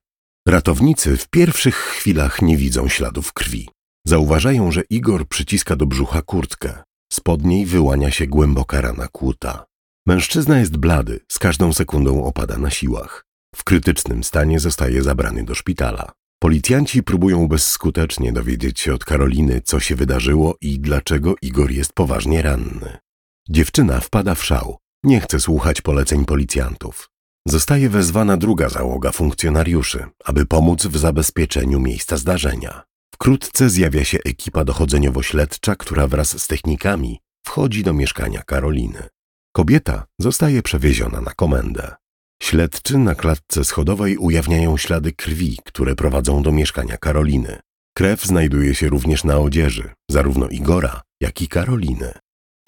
Ratownicy 0.47 1.17
w 1.17 1.29
pierwszych 1.29 1.75
chwilach 1.75 2.41
nie 2.41 2.57
widzą 2.57 2.87
śladów 2.87 3.33
krwi. 3.33 3.69
Zauważają, 4.07 4.71
że 4.71 4.81
Igor 4.89 5.27
przyciska 5.27 5.75
do 5.75 5.85
brzucha 5.85 6.21
kurtkę. 6.21 6.83
Spod 7.13 7.43
niej 7.43 7.65
wyłania 7.65 8.11
się 8.11 8.27
głęboka 8.27 8.81
rana 8.81 9.07
kłuta. 9.07 9.65
Mężczyzna 10.07 10.59
jest 10.59 10.77
blady, 10.77 11.19
z 11.31 11.39
każdą 11.39 11.73
sekundą 11.73 12.23
opada 12.23 12.57
na 12.57 12.69
siłach. 12.69 13.25
W 13.55 13.63
krytycznym 13.63 14.23
stanie 14.23 14.59
zostaje 14.59 15.03
zabrany 15.03 15.43
do 15.43 15.55
szpitala. 15.55 16.11
Policjanci 16.43 17.03
próbują 17.03 17.47
bezskutecznie 17.47 18.33
dowiedzieć 18.33 18.79
się 18.79 18.93
od 18.93 19.05
Karoliny, 19.05 19.61
co 19.61 19.79
się 19.79 19.95
wydarzyło 19.95 20.57
i 20.61 20.79
dlaczego 20.79 21.35
Igor 21.41 21.71
jest 21.71 21.93
poważnie 21.93 22.41
ranny. 22.41 22.97
Dziewczyna 23.49 23.99
wpada 23.99 24.35
w 24.35 24.43
szał. 24.43 24.77
Nie 25.03 25.19
chce 25.21 25.39
słuchać 25.39 25.81
poleceń 25.81 26.25
policjantów. 26.25 27.09
Zostaje 27.47 27.89
wezwana 27.89 28.37
druga 28.37 28.69
załoga 28.69 29.11
funkcjonariuszy, 29.11 30.05
aby 30.25 30.45
pomóc 30.45 30.85
w 30.85 30.97
zabezpieczeniu 30.97 31.79
miejsca 31.79 32.17
zdarzenia. 32.17 32.83
Wkrótce 33.13 33.69
zjawia 33.69 34.03
się 34.05 34.17
ekipa 34.25 34.65
dochodzeniowo-śledcza, 34.65 35.75
która 35.75 36.07
wraz 36.07 36.41
z 36.41 36.47
technikami 36.47 37.19
wchodzi 37.45 37.83
do 37.83 37.93
mieszkania 37.93 38.41
Karoliny. 38.45 39.07
Kobieta 39.55 40.05
zostaje 40.19 40.61
przewieziona 40.61 41.21
na 41.21 41.33
komendę. 41.33 41.95
Śledczy 42.43 42.97
na 42.97 43.15
klatce 43.15 43.63
schodowej 43.63 44.17
ujawniają 44.17 44.77
ślady 44.77 45.11
krwi, 45.11 45.57
które 45.65 45.95
prowadzą 45.95 46.43
do 46.43 46.51
mieszkania 46.51 46.97
Karoliny. 46.97 47.59
Krew 47.97 48.23
znajduje 48.23 48.75
się 48.75 48.89
również 48.89 49.23
na 49.23 49.37
odzieży, 49.37 49.89
zarówno 50.11 50.47
Igora, 50.47 51.01
jak 51.21 51.41
i 51.41 51.47
Karoliny. 51.47 52.13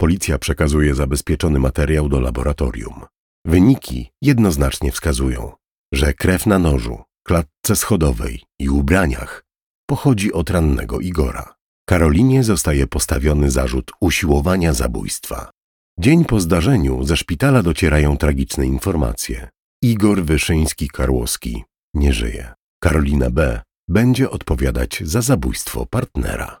Policja 0.00 0.38
przekazuje 0.38 0.94
zabezpieczony 0.94 1.58
materiał 1.58 2.08
do 2.08 2.20
laboratorium. 2.20 3.04
Wyniki 3.46 4.10
jednoznacznie 4.22 4.92
wskazują, 4.92 5.52
że 5.92 6.14
krew 6.14 6.46
na 6.46 6.58
nożu, 6.58 7.02
klatce 7.26 7.76
schodowej 7.76 8.42
i 8.58 8.68
ubraniach 8.68 9.44
pochodzi 9.86 10.32
od 10.32 10.50
rannego 10.50 11.00
Igora. 11.00 11.54
Karolinie 11.88 12.44
zostaje 12.44 12.86
postawiony 12.86 13.50
zarzut 13.50 13.90
usiłowania 14.00 14.72
zabójstwa. 14.72 15.50
Dzień 15.98 16.24
po 16.24 16.40
zdarzeniu 16.40 17.04
ze 17.04 17.16
szpitala 17.16 17.62
docierają 17.62 18.16
tragiczne 18.16 18.66
informacje. 18.66 19.55
Igor 19.82 20.24
Wyszyński-Karłowski 20.24 21.62
nie 21.94 22.12
żyje. 22.12 22.54
Karolina 22.82 23.30
B. 23.30 23.60
będzie 23.88 24.30
odpowiadać 24.30 25.02
za 25.04 25.20
zabójstwo 25.20 25.86
partnera. 25.86 26.60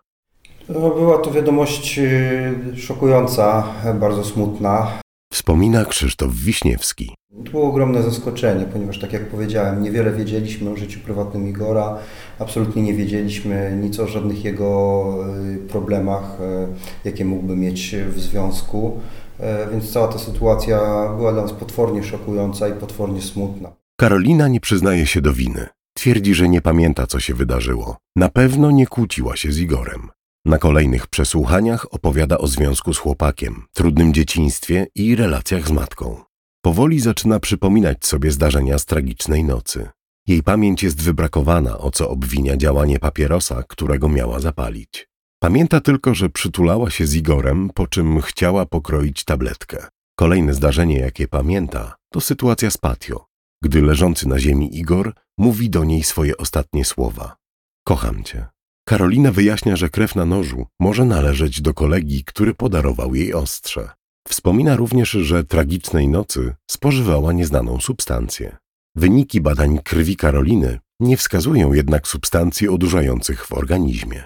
No, 0.68 0.90
była 0.90 1.18
to 1.18 1.30
wiadomość 1.30 1.98
y, 1.98 2.76
szokująca, 2.76 3.74
bardzo 4.00 4.24
smutna. 4.24 5.00
Wspomina 5.32 5.84
Krzysztof 5.84 6.34
Wiśniewski. 6.34 7.14
To 7.44 7.50
było 7.50 7.68
ogromne 7.68 8.02
zaskoczenie, 8.02 8.64
ponieważ 8.64 9.00
tak 9.00 9.12
jak 9.12 9.28
powiedziałem, 9.28 9.82
niewiele 9.82 10.12
wiedzieliśmy 10.12 10.70
o 10.70 10.76
życiu 10.76 11.00
prywatnym 11.00 11.48
Igora, 11.48 11.98
absolutnie 12.38 12.82
nie 12.82 12.94
wiedzieliśmy 12.94 13.78
nic 13.82 14.00
o 14.00 14.06
żadnych 14.06 14.44
jego 14.44 15.04
y, 15.54 15.68
problemach, 15.68 16.40
y, 17.04 17.08
jakie 17.08 17.24
mógłby 17.24 17.56
mieć 17.56 17.96
w 18.08 18.20
związku. 18.20 19.00
E, 19.40 19.70
więc 19.70 19.92
cała 19.92 20.08
ta 20.08 20.18
sytuacja 20.18 20.78
była 21.16 21.32
dla 21.32 21.42
nas 21.42 21.52
potwornie 21.52 22.02
szokująca 22.02 22.68
i 22.68 22.72
potwornie 22.72 23.22
smutna. 23.22 23.72
Karolina 24.00 24.48
nie 24.48 24.60
przyznaje 24.60 25.06
się 25.06 25.20
do 25.20 25.32
winy. 25.32 25.66
Twierdzi, 25.94 26.34
że 26.34 26.48
nie 26.48 26.62
pamięta, 26.62 27.06
co 27.06 27.20
się 27.20 27.34
wydarzyło. 27.34 27.96
Na 28.16 28.28
pewno 28.28 28.70
nie 28.70 28.86
kłóciła 28.86 29.36
się 29.36 29.52
z 29.52 29.58
Igorem. 29.58 30.08
Na 30.44 30.58
kolejnych 30.58 31.06
przesłuchaniach 31.06 31.94
opowiada 31.94 32.38
o 32.38 32.46
związku 32.46 32.94
z 32.94 32.98
chłopakiem, 32.98 33.62
trudnym 33.72 34.14
dzieciństwie 34.14 34.86
i 34.94 35.16
relacjach 35.16 35.68
z 35.68 35.70
matką. 35.70 36.20
Powoli 36.62 37.00
zaczyna 37.00 37.40
przypominać 37.40 38.06
sobie 38.06 38.30
zdarzenia 38.30 38.78
z 38.78 38.84
tragicznej 38.84 39.44
nocy. 39.44 39.88
Jej 40.26 40.42
pamięć 40.42 40.82
jest 40.82 41.02
wybrakowana, 41.02 41.78
o 41.78 41.90
co 41.90 42.10
obwinia 42.10 42.56
działanie 42.56 42.98
papierosa, 42.98 43.62
którego 43.68 44.08
miała 44.08 44.40
zapalić. 44.40 45.08
Pamięta 45.42 45.80
tylko, 45.80 46.14
że 46.14 46.28
przytulała 46.28 46.90
się 46.90 47.06
z 47.06 47.14
Igorem, 47.14 47.70
po 47.74 47.86
czym 47.86 48.20
chciała 48.20 48.66
pokroić 48.66 49.24
tabletkę. 49.24 49.86
Kolejne 50.18 50.54
zdarzenie, 50.54 50.98
jakie 50.98 51.28
pamięta, 51.28 51.96
to 52.12 52.20
sytuacja 52.20 52.70
z 52.70 52.78
patio, 52.78 53.26
gdy 53.62 53.82
leżący 53.82 54.28
na 54.28 54.38
ziemi 54.38 54.78
Igor 54.78 55.12
mówi 55.38 55.70
do 55.70 55.84
niej 55.84 56.02
swoje 56.02 56.36
ostatnie 56.36 56.84
słowa. 56.84 57.36
Kocham 57.86 58.24
cię. 58.24 58.46
Karolina 58.88 59.32
wyjaśnia, 59.32 59.76
że 59.76 59.88
krew 59.88 60.14
na 60.14 60.24
nożu 60.24 60.66
może 60.80 61.04
należeć 61.04 61.60
do 61.60 61.74
kolegi, 61.74 62.24
który 62.24 62.54
podarował 62.54 63.14
jej 63.14 63.34
ostrze. 63.34 63.90
Wspomina 64.28 64.76
również, 64.76 65.10
że 65.10 65.44
tragicznej 65.44 66.08
nocy 66.08 66.54
spożywała 66.70 67.32
nieznaną 67.32 67.80
substancję. 67.80 68.56
Wyniki 68.94 69.40
badań 69.40 69.78
krwi 69.84 70.16
Karoliny 70.16 70.78
nie 71.00 71.16
wskazują 71.16 71.72
jednak 71.72 72.08
substancji 72.08 72.68
odurzających 72.68 73.46
w 73.46 73.52
organizmie. 73.52 74.24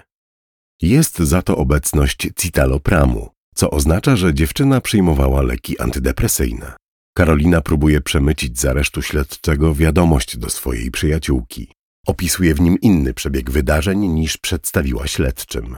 Jest 0.81 1.19
za 1.19 1.41
to 1.41 1.57
obecność 1.57 2.29
citalopramu, 2.35 3.29
co 3.55 3.69
oznacza, 3.71 4.15
że 4.15 4.33
dziewczyna 4.33 4.81
przyjmowała 4.81 5.41
leki 5.41 5.79
antydepresyjne. 5.79 6.73
Karolina 7.13 7.61
próbuje 7.61 8.01
przemycić 8.01 8.59
z 8.59 8.65
aresztu 8.65 9.01
śledczego 9.01 9.75
wiadomość 9.75 10.37
do 10.37 10.49
swojej 10.49 10.91
przyjaciółki. 10.91 11.71
Opisuje 12.07 12.53
w 12.53 12.61
nim 12.61 12.77
inny 12.81 13.13
przebieg 13.13 13.51
wydarzeń 13.51 14.07
niż 14.07 14.37
przedstawiła 14.37 15.07
śledczym. 15.07 15.77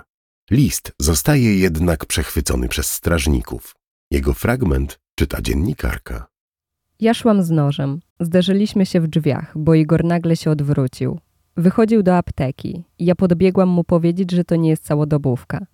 List 0.51 0.91
zostaje 1.00 1.57
jednak 1.57 2.05
przechwycony 2.05 2.67
przez 2.67 2.91
strażników. 2.91 3.75
Jego 4.12 4.33
fragment 4.33 5.00
czyta 5.15 5.41
dziennikarka. 5.41 6.27
Ja 7.00 7.13
szłam 7.13 7.43
z 7.43 7.50
nożem. 7.50 8.00
Zderzyliśmy 8.19 8.86
się 8.86 9.01
w 9.01 9.07
drzwiach, 9.07 9.53
bo 9.55 9.74
Igor 9.74 10.03
nagle 10.03 10.36
się 10.36 10.51
odwrócił. 10.51 11.19
Wychodził 11.57 12.03
do 12.03 12.17
apteki. 12.17 12.83
Ja 13.00 13.15
podbiegłam 13.15 13.69
mu 13.69 13.83
powiedzieć, 13.83 14.31
że 14.31 14.43
to 14.43 14.55
nie 14.55 14.69
jest 14.69 14.83
całodobówka. 14.83 15.65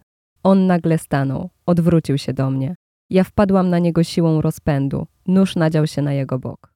On 0.44 0.68
nagle 0.68 0.98
stanął, 0.98 1.50
odwrócił 1.66 2.18
się 2.18 2.34
do 2.34 2.52
mnie. 2.52 2.76
Ja 3.10 3.24
wpadłam 3.24 3.70
na 3.70 3.80
niego 3.80 4.04
siłą 4.04 4.42
rozpędu. 4.42 5.08
Nóż 5.28 5.56
nadział 5.56 5.88
się 5.88 6.02
na 6.02 6.14
jego 6.14 6.40
bok. 6.40 6.74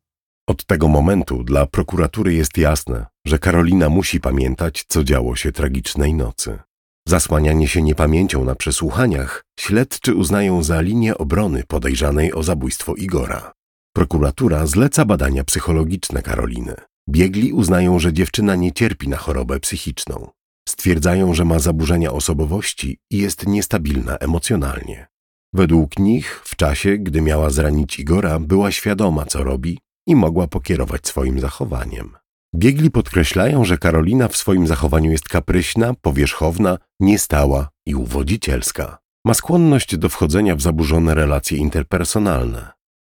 Od 0.48 0.66
tego 0.66 0.88
momentu 0.88 1.44
dla 1.44 1.66
prokuratury 1.66 2.34
jest 2.34 2.58
jasne, 2.58 3.06
że 3.28 3.40
Karolina 3.40 3.90
musi 3.90 4.20
pamiętać, 4.20 4.86
co 4.88 5.04
działo 5.04 5.36
się 5.36 5.52
tragicznej 5.52 6.14
nocy. 6.14 6.60
Zasłanianie 7.08 7.68
się 7.68 7.82
niepamięcią 7.82 8.46
na 8.46 8.56
przesłuchaniach 8.56 9.44
śledczy 9.60 10.16
uznają 10.16 10.64
za 10.64 10.82
linię 10.82 11.18
obrony 11.18 11.64
podejrzanej 11.68 12.34
o 12.34 12.44
zabójstwo 12.44 12.96
Igora. 12.96 13.52
Prokuratura 13.96 14.68
zleca 14.68 15.06
badania 15.06 15.44
psychologiczne 15.44 16.22
Karoliny. 16.22 16.76
Biegli 17.10 17.54
uznają, 17.54 18.00
że 18.00 18.14
dziewczyna 18.14 18.56
nie 18.56 18.72
cierpi 18.72 19.10
na 19.10 19.18
chorobę 19.18 19.60
psychiczną. 19.60 20.30
Stwierdzają, 20.70 21.34
że 21.34 21.46
ma 21.46 21.60
zaburzenia 21.60 22.12
osobowości 22.12 23.00
i 23.12 23.18
jest 23.18 23.48
niestabilna 23.48 24.18
emocjonalnie. 24.18 25.08
Według 25.54 26.00
nich 26.00 26.42
w 26.46 26.56
czasie, 26.56 26.98
gdy 26.98 27.22
miała 27.22 27.50
zranić 27.50 28.00
Igora, 28.00 28.40
była 28.40 28.72
świadoma, 28.72 29.26
co 29.26 29.44
robi 29.44 29.80
i 30.08 30.16
mogła 30.16 30.48
pokierować 30.48 31.08
swoim 31.08 31.40
zachowaniem. 31.40 32.16
Biegli 32.56 32.92
podkreślają, 32.92 33.66
że 33.66 33.78
Karolina 33.78 34.28
w 34.28 34.38
swoim 34.38 34.68
zachowaniu 34.68 35.12
jest 35.12 35.30
kapryśna, 35.30 35.94
powierzchowna, 36.02 36.78
niestała 37.00 37.70
i 37.86 37.96
uwodzicielska. 37.96 38.98
Ma 39.26 39.34
skłonność 39.34 39.98
do 39.98 40.10
wchodzenia 40.10 40.56
w 40.56 40.62
zaburzone 40.62 41.14
relacje 41.14 41.58
interpersonalne. 41.58 42.72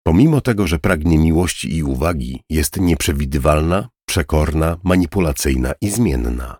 Pomimo 0.06 0.40
tego, 0.40 0.66
że 0.66 0.78
pragnie 0.78 1.18
miłości 1.18 1.76
i 1.76 1.82
uwagi, 1.82 2.40
jest 2.50 2.80
nieprzewidywalna, 2.80 3.88
przekorna, 4.08 4.76
manipulacyjna 4.84 5.72
i 5.80 5.90
zmienna. 5.90 6.58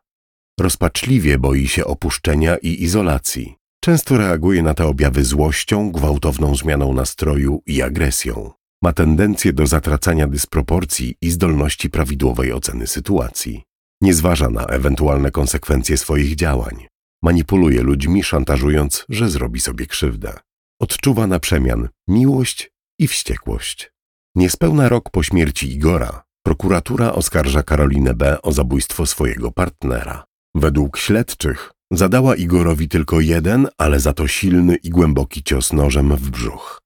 Rozpaczliwie 0.61 1.39
boi 1.39 1.69
się 1.69 1.85
opuszczenia 1.85 2.57
i 2.57 2.83
izolacji. 2.83 3.55
Często 3.85 4.17
reaguje 4.17 4.63
na 4.63 4.75
te 4.75 4.87
objawy 4.87 5.25
złością, 5.25 5.93
gwałtowną 5.93 6.55
zmianą 6.55 6.95
nastroju 6.95 7.63
i 7.67 7.83
agresją. 7.83 8.51
Ma 8.83 8.93
tendencję 8.93 9.53
do 9.53 9.67
zatracania 9.67 10.27
dysproporcji 10.27 11.15
i 11.23 11.31
zdolności 11.31 11.91
prawidłowej 11.91 12.53
oceny 12.53 12.87
sytuacji. 12.87 13.63
Nie 14.01 14.15
zważa 14.15 14.51
na 14.51 14.65
ewentualne 14.65 15.31
konsekwencje 15.31 15.97
swoich 15.97 16.35
działań. 16.35 16.87
Manipuluje 17.23 17.83
ludźmi, 17.83 18.25
szantażując, 18.25 19.05
że 19.09 19.31
zrobi 19.31 19.61
sobie 19.61 19.87
krzywdę. 19.87 20.33
Odczuwa 20.81 21.27
na 21.27 21.39
przemian 21.41 21.89
miłość 22.09 22.76
i 22.99 23.09
wściekłość. 23.09 23.93
Niespełna 24.35 24.89
rok 24.89 25.11
po 25.11 25.23
śmierci 25.23 25.73
Igora, 25.73 26.23
prokuratura 26.43 27.13
oskarża 27.13 27.63
Karolinę 27.63 28.15
B. 28.15 28.43
o 28.43 28.53
zabójstwo 28.53 29.07
swojego 29.07 29.53
partnera. 29.53 30.25
Według 30.55 30.99
śledczych 30.99 31.73
zadała 31.93 32.37
Igorowi 32.37 32.89
tylko 32.89 33.21
jeden, 33.21 33.69
ale 33.79 34.01
za 34.01 34.13
to 34.13 34.29
silny 34.29 34.77
i 34.77 34.91
głęboki 34.91 35.43
cios 35.43 35.73
nożem 35.73 36.17
w 36.17 36.31
brzuch. 36.31 36.83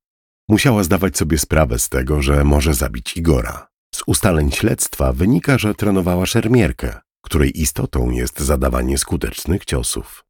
Musiała 0.49 0.83
zdawać 0.83 1.17
sobie 1.17 1.39
sprawę 1.39 1.79
z 1.79 1.89
tego, 1.89 2.23
że 2.23 2.45
może 2.45 2.75
zabić 2.75 3.17
Igora. 3.17 3.69
Z 3.95 4.03
ustaleń 4.07 4.51
śledztwa 4.51 5.13
wynika, 5.13 5.59
że 5.59 5.75
trenowała 5.75 6.27
szermierkę, 6.27 7.01
której 7.25 7.61
istotą 7.61 8.11
jest 8.11 8.41
zadawanie 8.41 8.99
skutecznych 8.99 9.65
ciosów. 9.65 10.25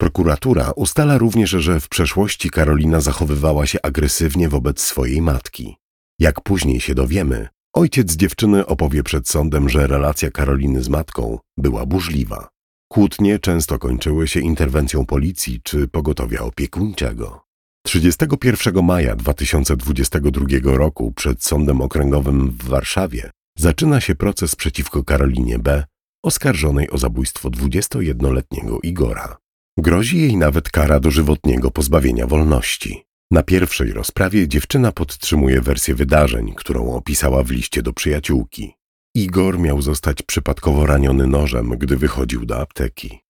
Prokuratura 0.00 0.70
ustala 0.76 1.18
również, 1.18 1.50
że 1.50 1.80
w 1.80 1.88
przeszłości 1.88 2.50
Karolina 2.50 3.00
zachowywała 3.00 3.66
się 3.66 3.78
agresywnie 3.82 4.48
wobec 4.48 4.80
swojej 4.80 5.22
matki. 5.22 5.76
Jak 6.18 6.40
później 6.40 6.80
się 6.80 6.94
dowiemy, 6.94 7.48
ojciec 7.74 8.16
dziewczyny 8.16 8.66
opowie 8.66 9.02
przed 9.02 9.28
sądem, 9.28 9.68
że 9.68 9.86
relacja 9.86 10.30
Karoliny 10.30 10.82
z 10.82 10.88
matką 10.88 11.38
była 11.56 11.86
burzliwa. 11.86 12.48
Kłótnie 12.92 13.38
często 13.38 13.78
kończyły 13.78 14.28
się 14.28 14.40
interwencją 14.40 15.06
policji 15.06 15.60
czy 15.62 15.88
pogotowia 15.88 16.40
opiekuńczego. 16.40 17.40
31 17.86 18.84
maja 18.84 19.16
2022 19.16 20.46
roku 20.62 21.12
przed 21.12 21.44
Sądem 21.44 21.80
Okręgowym 21.80 22.50
w 22.50 22.64
Warszawie 22.64 23.30
zaczyna 23.58 24.00
się 24.00 24.14
proces 24.14 24.56
przeciwko 24.56 25.04
Karolinie 25.04 25.58
B., 25.58 25.84
oskarżonej 26.24 26.90
o 26.90 26.98
zabójstwo 26.98 27.50
21-letniego 27.50 28.78
Igora. 28.82 29.36
Grozi 29.78 30.20
jej 30.20 30.36
nawet 30.36 30.70
kara 30.70 31.00
dożywotniego 31.00 31.70
pozbawienia 31.70 32.26
wolności. 32.26 33.04
Na 33.30 33.42
pierwszej 33.42 33.92
rozprawie 33.92 34.48
dziewczyna 34.48 34.92
podtrzymuje 34.92 35.60
wersję 35.60 35.94
wydarzeń, 35.94 36.54
którą 36.56 36.92
opisała 36.92 37.42
w 37.42 37.50
liście 37.50 37.82
do 37.82 37.92
przyjaciółki. 37.92 38.74
Igor 39.14 39.58
miał 39.58 39.82
zostać 39.82 40.22
przypadkowo 40.22 40.86
raniony 40.86 41.26
nożem, 41.26 41.70
gdy 41.78 41.96
wychodził 41.96 42.46
do 42.46 42.60
apteki. 42.60 43.20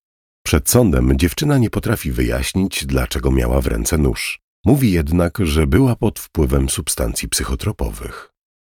Przed 0.45 0.69
sądem 0.69 1.17
dziewczyna 1.17 1.57
nie 1.57 1.69
potrafi 1.69 2.11
wyjaśnić, 2.11 2.85
dlaczego 2.85 3.31
miała 3.31 3.61
w 3.61 3.67
ręce 3.67 3.97
nóż. 3.97 4.39
Mówi 4.65 4.91
jednak, 4.91 5.37
że 5.41 5.67
była 5.67 5.95
pod 5.95 6.19
wpływem 6.19 6.69
substancji 6.69 7.29
psychotropowych. 7.29 8.30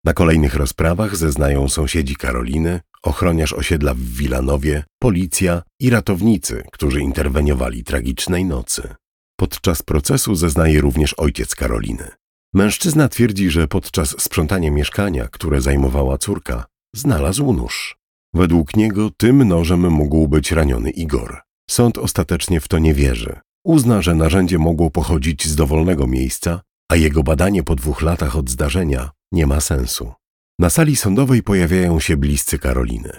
Na 0.05 0.13
kolejnych 0.13 0.55
rozprawach 0.55 1.15
zeznają 1.15 1.69
sąsiedzi 1.69 2.15
Karoliny, 2.15 2.79
ochroniarz 3.03 3.53
osiedla 3.53 3.93
w 3.93 3.99
Wilanowie, 3.99 4.83
policja 4.99 5.61
i 5.79 5.89
ratownicy, 5.89 6.63
którzy 6.71 7.01
interweniowali 7.01 7.83
tragicznej 7.83 8.45
nocy. 8.45 8.95
Podczas 9.39 9.81
procesu 9.81 10.35
zeznaje 10.35 10.81
również 10.81 11.13
ojciec 11.13 11.55
Karoliny. 11.55 12.07
Mężczyzna 12.53 13.07
twierdzi, 13.07 13.49
że 13.49 13.67
podczas 13.67 14.09
sprzątania 14.21 14.71
mieszkania, 14.71 15.27
które 15.27 15.61
zajmowała 15.61 16.17
córka, 16.17 16.65
znalazł 16.95 17.53
nóż. 17.53 17.97
Według 18.33 18.75
niego 18.75 19.09
tym 19.17 19.47
nożem 19.47 19.91
mógł 19.91 20.27
być 20.27 20.51
raniony 20.51 20.89
Igor. 20.89 21.41
Sąd 21.69 21.97
ostatecznie 21.97 22.59
w 22.59 22.67
to 22.67 22.79
nie 22.79 22.93
wierzy. 22.93 23.39
Uzna, 23.63 24.01
że 24.01 24.15
narzędzie 24.15 24.57
mogło 24.57 24.89
pochodzić 24.89 25.47
z 25.47 25.55
dowolnego 25.55 26.07
miejsca, 26.07 26.61
a 26.91 26.95
jego 26.95 27.23
badanie 27.23 27.63
po 27.63 27.75
dwóch 27.75 28.01
latach 28.01 28.35
od 28.35 28.49
zdarzenia 28.49 29.09
nie 29.35 29.47
ma 29.47 29.61
sensu. 29.61 30.13
Na 30.59 30.69
sali 30.69 30.95
sądowej 30.95 31.43
pojawiają 31.43 31.99
się 31.99 32.17
bliscy 32.17 32.59
Karoliny. 32.59 33.11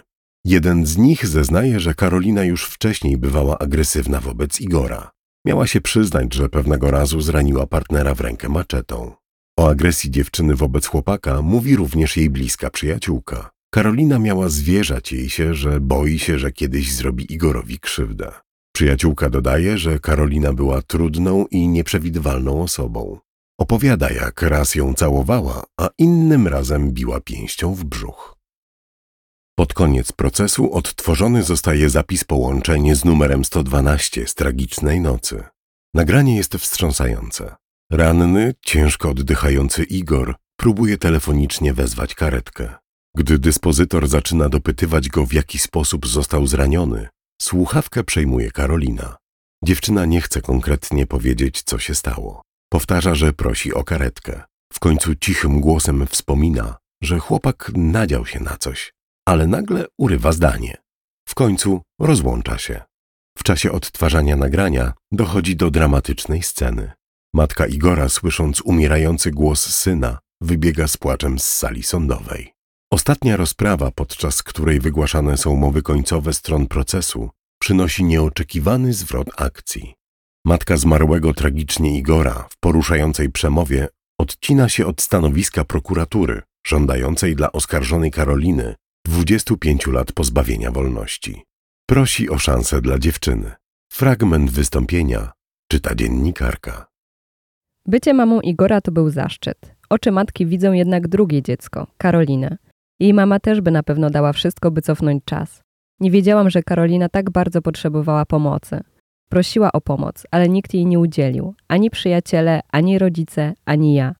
Jeden 0.45 0.87
z 0.87 0.97
nich 0.97 1.27
zeznaje, 1.27 1.81
że 1.81 1.95
Karolina 1.95 2.45
już 2.45 2.65
wcześniej 2.65 3.17
bywała 3.17 3.59
agresywna 3.59 4.21
wobec 4.21 4.61
Igora. 4.61 5.11
Miała 5.47 5.67
się 5.67 5.81
przyznać, 5.81 6.35
że 6.35 6.49
pewnego 6.49 6.91
razu 6.91 7.21
zraniła 7.21 7.67
partnera 7.67 8.15
w 8.15 8.21
rękę 8.21 8.49
maczetą. 8.49 9.13
O 9.59 9.69
agresji 9.69 10.11
dziewczyny 10.11 10.55
wobec 10.55 10.87
chłopaka 10.87 11.43
mówi 11.43 11.77
również 11.77 12.17
jej 12.17 12.31
bliska 12.31 12.71
przyjaciółka. 12.71 13.51
Karolina 13.75 14.19
miała 14.19 14.49
zwierzać 14.49 15.13
jej 15.13 15.31
się, 15.31 15.55
że 15.55 15.81
boi 15.81 16.19
się, 16.19 16.39
że 16.39 16.53
kiedyś 16.53 16.93
zrobi 16.93 17.33
Igorowi 17.33 17.79
krzywdę. 17.79 18.33
Przyjaciółka 18.75 19.31
dodaje, 19.31 19.79
że 19.79 19.99
Karolina 19.99 20.53
była 20.53 20.83
trudną 20.83 21.47
i 21.51 21.69
nieprzewidywalną 21.69 22.63
osobą. 22.63 23.19
Opowiada, 23.59 24.11
jak 24.11 24.43
raz 24.43 24.75
ją 24.75 24.95
całowała, 24.95 25.65
a 25.81 25.89
innym 25.99 26.49
razem 26.49 26.93
biła 26.93 27.21
pięścią 27.21 27.75
w 27.75 27.85
brzuch. 27.85 28.37
Pod 29.59 29.75
koniec 29.75 30.13
procesu 30.13 30.73
odtworzony 30.73 31.43
zostaje 31.43 31.91
zapis 31.91 32.25
połączenia 32.25 32.95
z 32.95 33.05
numerem 33.05 33.45
112 33.45 34.27
z 34.27 34.35
tragicznej 34.35 35.01
nocy. 35.01 35.45
Nagranie 35.95 36.37
jest 36.37 36.55
wstrząsające. 36.55 37.57
Ranny, 37.93 38.55
ciężko 38.63 39.11
oddychający 39.11 39.85
Igor 39.85 40.35
próbuje 40.57 40.99
telefonicznie 40.99 41.75
wezwać 41.75 42.15
karetkę. 42.15 42.75
Gdy 43.17 43.39
dyspozytor 43.39 44.09
zaczyna 44.09 44.49
dopytywać 44.49 45.09
go, 45.09 45.27
w 45.27 45.33
jaki 45.33 45.59
sposób 45.59 46.07
został 46.07 46.47
zraniony, 46.47 47.09
słuchawkę 47.43 48.05
przejmuje 48.05 48.51
Karolina. 48.51 49.17
Dziewczyna 49.65 50.05
nie 50.05 50.21
chce 50.21 50.43
konkretnie 50.43 51.07
powiedzieć, 51.07 51.63
co 51.63 51.79
się 51.79 51.95
stało. 51.95 52.46
Powtarza, 52.73 53.15
że 53.15 53.33
prosi 53.33 53.75
o 53.75 53.85
karetkę. 53.85 54.43
W 54.73 54.81
końcu 54.81 55.15
cichym 55.15 55.61
głosem 55.61 56.07
wspomina, 56.07 56.77
że 57.03 57.19
chłopak 57.19 57.73
nadział 57.75 58.27
się 58.27 58.41
na 58.41 58.57
coś, 58.57 58.93
ale 59.29 59.47
nagle 59.47 59.87
urywa 59.99 60.33
zdanie. 60.33 60.77
W 61.29 61.35
końcu 61.35 61.83
rozłącza 62.01 62.59
się. 62.59 62.83
W 63.39 63.43
czasie 63.43 63.73
odtwarzania 63.73 64.37
nagrania 64.37 64.93
dochodzi 65.13 65.57
do 65.57 65.71
dramatycznej 65.71 66.43
sceny. 66.43 66.93
Matka 67.35 67.67
Igora, 67.67 68.09
słysząc 68.09 68.61
umierający 68.61 69.31
głos 69.31 69.75
syna, 69.75 70.19
wybiega 70.41 70.89
z 70.89 70.97
płaczem 70.97 71.39
z 71.39 71.45
sali 71.45 71.83
sądowej. 71.83 72.53
Ostatnia 72.93 73.37
rozprawa, 73.37 73.91
podczas 73.91 74.43
której 74.43 74.81
wygłaszane 74.81 75.37
są 75.37 75.57
mowy 75.57 75.83
końcowe 75.83 76.33
stron 76.33 76.67
procesu, 76.67 77.31
przynosi 77.61 78.05
nieoczekiwany 78.05 78.93
zwrot 78.93 79.29
akcji. 79.37 79.95
Matka 80.47 80.77
zmarłego 80.77 81.35
tragicznie 81.35 81.99
Igora 81.99 82.47
w 82.51 82.59
poruszającej 82.61 83.31
przemowie 83.31 83.89
odcina 84.21 84.69
się 84.69 84.87
od 84.87 85.03
stanowiska 85.03 85.65
prokuratury 85.65 86.43
żądającej 86.67 87.37
dla 87.37 87.53
oskarżonej 87.53 88.11
Karoliny 88.11 88.75
25 89.07 89.87
lat 89.87 90.13
pozbawienia 90.13 90.71
wolności. 90.71 91.43
Prosi 91.89 92.31
o 92.31 92.39
szansę 92.39 92.81
dla 92.81 92.99
dziewczyny. 92.99 93.53
Fragment 93.93 94.51
wystąpienia 94.51 95.33
czyta 95.71 95.95
dziennikarka. 95.95 96.87
Bycie 97.87 98.15
mamą 98.15 98.41
Igora 98.41 98.81
to 98.81 98.93
był 98.93 99.11
zaszczyt. 99.11 99.75
Oczy 99.91 100.13
matki 100.13 100.47
widzą 100.47 100.73
jednak 100.73 101.09
drugie 101.09 101.43
dziecko, 101.43 101.87
Karolinę. 101.99 102.57
Jej 103.01 103.15
mama 103.15 103.41
też 103.41 103.61
by 103.61 103.71
na 103.71 103.83
pewno 103.83 104.11
dała 104.11 104.33
wszystko, 104.33 104.71
by 104.71 104.83
cofnąć 104.83 105.25
czas. 105.25 105.63
Nie 106.01 106.11
wiedziałam, 106.11 106.51
że 106.51 106.63
Karolina 106.63 107.09
tak 107.09 107.31
bardzo 107.31 107.63
potrzebowała 107.63 108.27
pomocy. 108.27 108.81
Prosiła 109.31 109.73
o 109.73 109.81
pomoc, 109.81 110.27
ale 110.31 110.49
nikt 110.49 110.75
jej 110.75 110.87
nie 110.87 110.99
udzielił 110.99 111.55
ani 111.69 111.91
przyjaciele, 111.91 112.61
ani 112.73 112.99
rodzice, 112.99 113.55
ani 113.65 113.95
ja. 113.95 114.15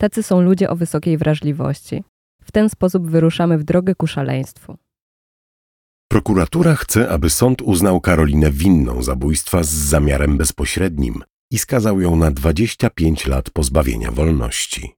Tacy 0.00 0.22
są 0.22 0.40
ludzie 0.40 0.70
o 0.70 0.76
wysokiej 0.76 1.18
wrażliwości. 1.18 2.04
W 2.42 2.52
ten 2.52 2.68
sposób 2.68 3.10
wyruszamy 3.10 3.58
w 3.58 3.64
drogę 3.64 3.94
ku 3.94 4.06
szaleństwu. 4.06 4.76
Prokuratura 6.08 6.74
chce, 6.74 7.10
aby 7.10 7.30
sąd 7.30 7.62
uznał 7.62 8.00
Karolinę 8.00 8.50
winną 8.50 9.02
zabójstwa 9.02 9.62
z 9.62 9.68
zamiarem 9.68 10.36
bezpośrednim 10.36 11.22
i 11.50 11.58
skazał 11.58 12.00
ją 12.00 12.16
na 12.16 12.30
25 12.30 13.26
lat 13.26 13.50
pozbawienia 13.50 14.10
wolności. 14.10 14.94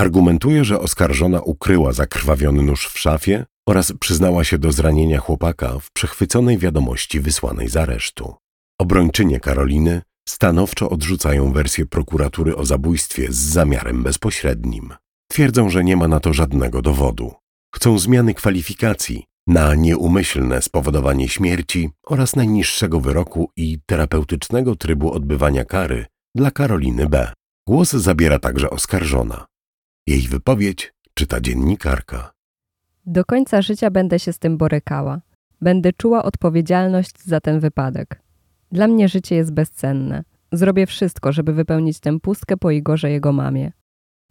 Argumentuje, 0.00 0.64
że 0.64 0.80
oskarżona 0.80 1.40
ukryła 1.40 1.92
zakrwawiony 1.92 2.62
nóż 2.62 2.88
w 2.88 2.98
szafie 2.98 3.44
oraz 3.68 3.92
przyznała 4.00 4.44
się 4.44 4.58
do 4.58 4.72
zranienia 4.72 5.18
chłopaka 5.18 5.78
w 5.78 5.92
przechwyconej 5.92 6.58
wiadomości 6.58 7.20
wysłanej 7.20 7.68
z 7.68 7.76
aresztu. 7.76 8.41
Obrończynie 8.82 9.40
Karoliny 9.40 10.02
stanowczo 10.28 10.90
odrzucają 10.90 11.52
wersję 11.52 11.86
prokuratury 11.86 12.56
o 12.56 12.64
zabójstwie 12.64 13.32
z 13.32 13.36
zamiarem 13.36 14.02
bezpośrednim. 14.02 14.94
Twierdzą, 15.30 15.70
że 15.70 15.84
nie 15.84 15.96
ma 15.96 16.08
na 16.08 16.20
to 16.20 16.32
żadnego 16.32 16.82
dowodu. 16.82 17.34
Chcą 17.74 17.98
zmiany 17.98 18.34
kwalifikacji 18.34 19.24
na 19.46 19.74
nieumyślne 19.74 20.62
spowodowanie 20.62 21.28
śmierci 21.28 21.90
oraz 22.06 22.36
najniższego 22.36 23.00
wyroku 23.00 23.50
i 23.56 23.78
terapeutycznego 23.86 24.76
trybu 24.76 25.12
odbywania 25.12 25.64
kary 25.64 26.06
dla 26.34 26.50
Karoliny 26.50 27.06
B. 27.08 27.32
Głos 27.66 27.90
zabiera 27.92 28.38
także 28.38 28.70
oskarżona. 28.70 29.46
Jej 30.06 30.20
wypowiedź 30.20 30.94
czyta 31.14 31.40
dziennikarka. 31.40 32.32
Do 33.06 33.24
końca 33.24 33.62
życia 33.62 33.90
będę 33.90 34.18
się 34.18 34.32
z 34.32 34.38
tym 34.38 34.56
borykała. 34.56 35.20
Będę 35.60 35.92
czuła 35.92 36.22
odpowiedzialność 36.22 37.24
za 37.24 37.40
ten 37.40 37.60
wypadek. 37.60 38.22
Dla 38.72 38.86
mnie 38.88 39.08
życie 39.08 39.34
jest 39.34 39.52
bezcenne. 39.52 40.24
Zrobię 40.52 40.86
wszystko, 40.86 41.32
żeby 41.32 41.52
wypełnić 41.52 42.00
tę 42.00 42.20
pustkę 42.20 42.56
po 42.56 42.70
Igorze 42.70 43.10
jego 43.10 43.32
mamie. 43.32 43.72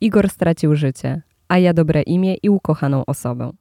Igor 0.01 0.29
stracił 0.29 0.75
życie, 0.75 1.21
a 1.47 1.57
ja 1.57 1.73
dobre 1.73 2.01
imię 2.01 2.35
i 2.43 2.49
ukochaną 2.49 3.05
osobę. 3.05 3.51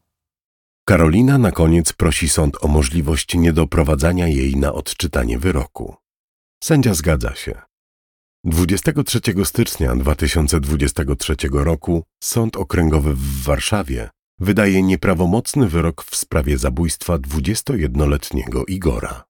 Karolina 0.85 1.39
na 1.39 1.53
koniec 1.53 1.93
prosi 1.93 2.29
sąd 2.29 2.65
o 2.65 2.69
możliwość 2.69 3.35
niedoprowadzania 3.35 4.29
jej 4.29 4.57
na 4.57 4.73
odczytanie 4.73 5.39
wyroku. 5.39 5.95
Sędzia 6.65 6.95
zgadza 6.95 7.35
się. 7.35 7.61
23 8.45 9.21
stycznia 9.45 9.97
2023 9.97 11.35
roku 11.53 12.05
Sąd 12.23 12.57
Okręgowy 12.57 13.15
w 13.15 13.43
Warszawie 13.43 14.11
wydaje 14.39 14.83
nieprawomocny 14.83 15.69
wyrok 15.69 16.05
w 16.05 16.17
sprawie 16.17 16.59
zabójstwa 16.59 17.19
21-letniego 17.19 18.65
Igora. 18.67 19.30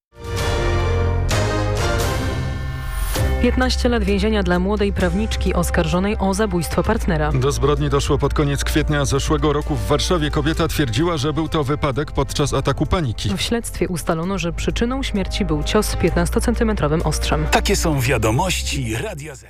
15 3.42 3.88
lat 3.88 4.04
więzienia 4.04 4.42
dla 4.42 4.58
młodej 4.58 4.92
prawniczki 4.92 5.54
oskarżonej 5.54 6.16
o 6.18 6.34
zabójstwo 6.34 6.82
partnera. 6.82 7.32
Do 7.32 7.52
zbrodni 7.52 7.90
doszło 7.90 8.18
pod 8.18 8.34
koniec 8.34 8.64
kwietnia 8.64 9.04
zeszłego 9.04 9.52
roku 9.52 9.76
w 9.76 9.86
Warszawie. 9.86 10.30
Kobieta 10.30 10.68
twierdziła, 10.68 11.16
że 11.16 11.32
był 11.32 11.48
to 11.48 11.64
wypadek 11.64 12.12
podczas 12.12 12.54
ataku 12.54 12.86
paniki. 12.86 13.36
W 13.36 13.42
śledztwie 13.42 13.88
ustalono, 13.88 14.38
że 14.38 14.52
przyczyną 14.52 15.02
śmierci 15.02 15.44
był 15.44 15.62
cios 15.62 15.96
15-centymetrowym 15.96 17.00
ostrzem. 17.04 17.46
Takie 17.50 17.76
są 17.76 18.00
wiadomości 18.00 18.96
Radia 18.96 19.34
Z. 19.34 19.44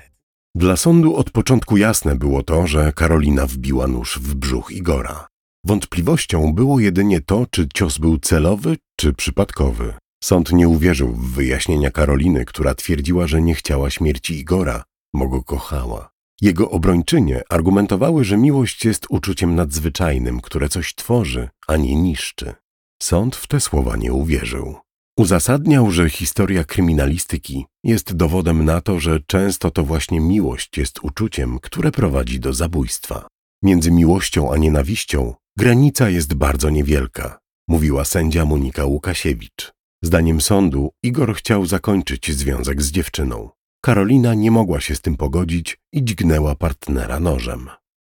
Dla 0.54 0.76
sądu 0.76 1.16
od 1.16 1.30
początku 1.30 1.76
jasne 1.76 2.16
było 2.16 2.42
to, 2.42 2.66
że 2.66 2.92
Karolina 2.92 3.46
wbiła 3.46 3.86
nóż 3.86 4.18
w 4.22 4.34
brzuch 4.34 4.70
Igora. 4.70 5.26
Wątpliwością 5.64 6.52
było 6.54 6.80
jedynie 6.80 7.20
to, 7.20 7.46
czy 7.50 7.68
cios 7.74 7.98
był 7.98 8.18
celowy, 8.18 8.76
czy 8.96 9.12
przypadkowy. 9.12 9.94
Sąd 10.24 10.52
nie 10.52 10.68
uwierzył 10.68 11.12
w 11.12 11.34
wyjaśnienia 11.34 11.90
Karoliny, 11.90 12.44
która 12.44 12.74
twierdziła, 12.74 13.26
że 13.26 13.42
nie 13.42 13.54
chciała 13.54 13.90
śmierci 13.90 14.38
Igora, 14.38 14.84
bo 15.14 15.28
go 15.28 15.42
kochała. 15.42 16.10
Jego 16.40 16.70
obrończynie 16.70 17.42
argumentowały, 17.48 18.24
że 18.24 18.36
miłość 18.36 18.84
jest 18.84 19.06
uczuciem 19.08 19.54
nadzwyczajnym, 19.54 20.40
które 20.40 20.68
coś 20.68 20.94
tworzy, 20.94 21.48
a 21.66 21.76
nie 21.76 21.94
niszczy. 21.94 22.54
Sąd 23.02 23.36
w 23.36 23.46
te 23.46 23.60
słowa 23.60 23.96
nie 23.96 24.12
uwierzył. 24.12 24.76
Uzasadniał, 25.16 25.90
że 25.90 26.10
historia 26.10 26.64
kryminalistyki 26.64 27.66
jest 27.84 28.16
dowodem 28.16 28.64
na 28.64 28.80
to, 28.80 29.00
że 29.00 29.20
często 29.26 29.70
to 29.70 29.84
właśnie 29.84 30.20
miłość 30.20 30.78
jest 30.78 30.98
uczuciem, 31.02 31.58
które 31.58 31.92
prowadzi 31.92 32.40
do 32.40 32.52
zabójstwa. 32.52 33.26
Między 33.62 33.90
miłością 33.90 34.52
a 34.52 34.56
nienawiścią 34.56 35.34
granica 35.58 36.08
jest 36.08 36.34
bardzo 36.34 36.70
niewielka, 36.70 37.38
mówiła 37.68 38.04
sędzia 38.04 38.44
Monika 38.44 38.84
Łukasiewicz. 38.84 39.72
Zdaniem 40.02 40.40
sądu 40.40 40.90
Igor 41.02 41.34
chciał 41.34 41.66
zakończyć 41.66 42.32
związek 42.32 42.82
z 42.82 42.90
dziewczyną. 42.90 43.50
Karolina 43.82 44.34
nie 44.34 44.50
mogła 44.50 44.80
się 44.80 44.94
z 44.94 45.00
tym 45.00 45.16
pogodzić 45.16 45.78
i 45.92 46.04
dźgnęła 46.04 46.54
partnera 46.54 47.20
nożem. 47.20 47.68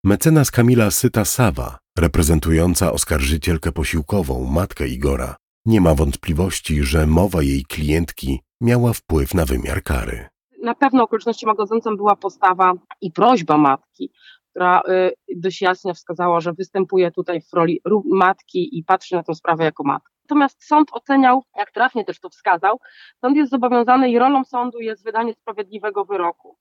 Mecenas 0.04 0.52
Kamila 0.52 0.88
Syta-Sawa, 0.88 1.78
reprezentująca 2.00 2.92
oskarżycielkę 2.92 3.72
posiłkową, 3.72 4.46
matkę 4.46 4.88
Igora, 4.88 5.36
nie 5.66 5.82
ma 5.82 5.96
wątpliwości, 5.96 6.84
że 6.84 7.08
mowa 7.08 7.42
jej 7.42 7.66
klientki 7.66 8.40
miała 8.62 8.94
wpływ 8.94 9.34
na 9.34 9.46
wymiar 9.46 9.84
kary. 9.84 10.28
Na 10.62 10.76
pewno 10.76 11.04
okolicznością 11.04 11.54
godzącą 11.54 11.98
była 11.98 12.16
postawa 12.16 12.74
i 13.02 13.12
prośba 13.12 13.58
matki, 13.58 14.12
która 14.50 14.82
y, 14.82 15.14
dość 15.36 15.62
jasno 15.62 15.94
wskazała, 15.94 16.40
że 16.40 16.54
występuje 16.54 17.12
tutaj 17.12 17.42
w 17.42 17.54
roli 17.54 17.82
matki 18.06 18.78
i 18.78 18.84
patrzy 18.84 19.16
na 19.16 19.24
tę 19.24 19.36
sprawę 19.36 19.64
jako 19.64 19.84
matka. 19.84 20.13
Natomiast 20.24 20.64
sąd 20.64 20.90
oceniał, 20.92 21.44
jak 21.58 21.72
trafnie 21.72 22.06
też 22.06 22.20
to 22.20 22.30
wskazał, 22.30 22.80
sąd 23.22 23.38
jest 23.38 23.52
zobowiązany 23.52 24.12
i 24.12 24.20
rolą 24.20 24.44
sądu 24.44 24.80
jest 24.80 25.04
wydanie 25.04 25.34
sprawiedliwego 25.34 26.06
wyroku. 26.06 26.58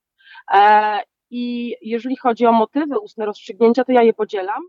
E, 0.53 1.01
I 1.31 1.75
jeżeli 1.83 2.17
chodzi 2.17 2.47
o 2.47 2.53
motywy 2.53 2.99
ustne 2.99 3.27
rozstrzygnięcia, 3.27 3.85
to 3.85 3.93
ja 3.93 4.03
je 4.03 4.13
podzielam. 4.13 4.63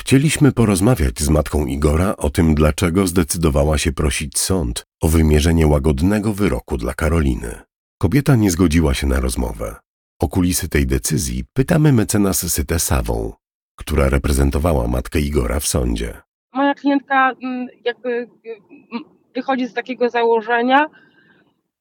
Chcieliśmy 0.00 0.52
porozmawiać 0.52 1.20
z 1.20 1.28
matką 1.28 1.66
Igora 1.66 2.16
o 2.16 2.30
tym, 2.30 2.54
dlaczego 2.54 3.06
zdecydowała 3.06 3.78
się 3.78 3.92
prosić 3.92 4.38
sąd 4.38 4.86
o 5.02 5.08
wymierzenie 5.08 5.66
łagodnego 5.66 6.32
wyroku 6.32 6.76
dla 6.76 6.94
Karoliny. 6.94 7.60
Kobieta 7.98 8.36
nie 8.36 8.50
zgodziła 8.50 8.94
się 8.94 9.06
na 9.06 9.20
rozmowę. 9.20 9.76
O 10.20 10.28
kulisy 10.28 10.68
tej 10.68 10.86
decyzji 10.86 11.44
pytamy 11.52 11.92
mecenas 11.92 12.52
Sytę 12.52 12.78
Sawą, 12.78 13.32
która 13.76 14.08
reprezentowała 14.08 14.88
matkę 14.88 15.20
Igora 15.20 15.60
w 15.60 15.66
sądzie 15.66 16.22
moja 16.52 16.74
klientka 16.74 17.32
mm, 17.42 17.68
jakby 17.84 18.10
mm, 18.10 19.04
wychodzi 19.34 19.66
z 19.66 19.74
takiego 19.74 20.08
założenia, 20.08 20.86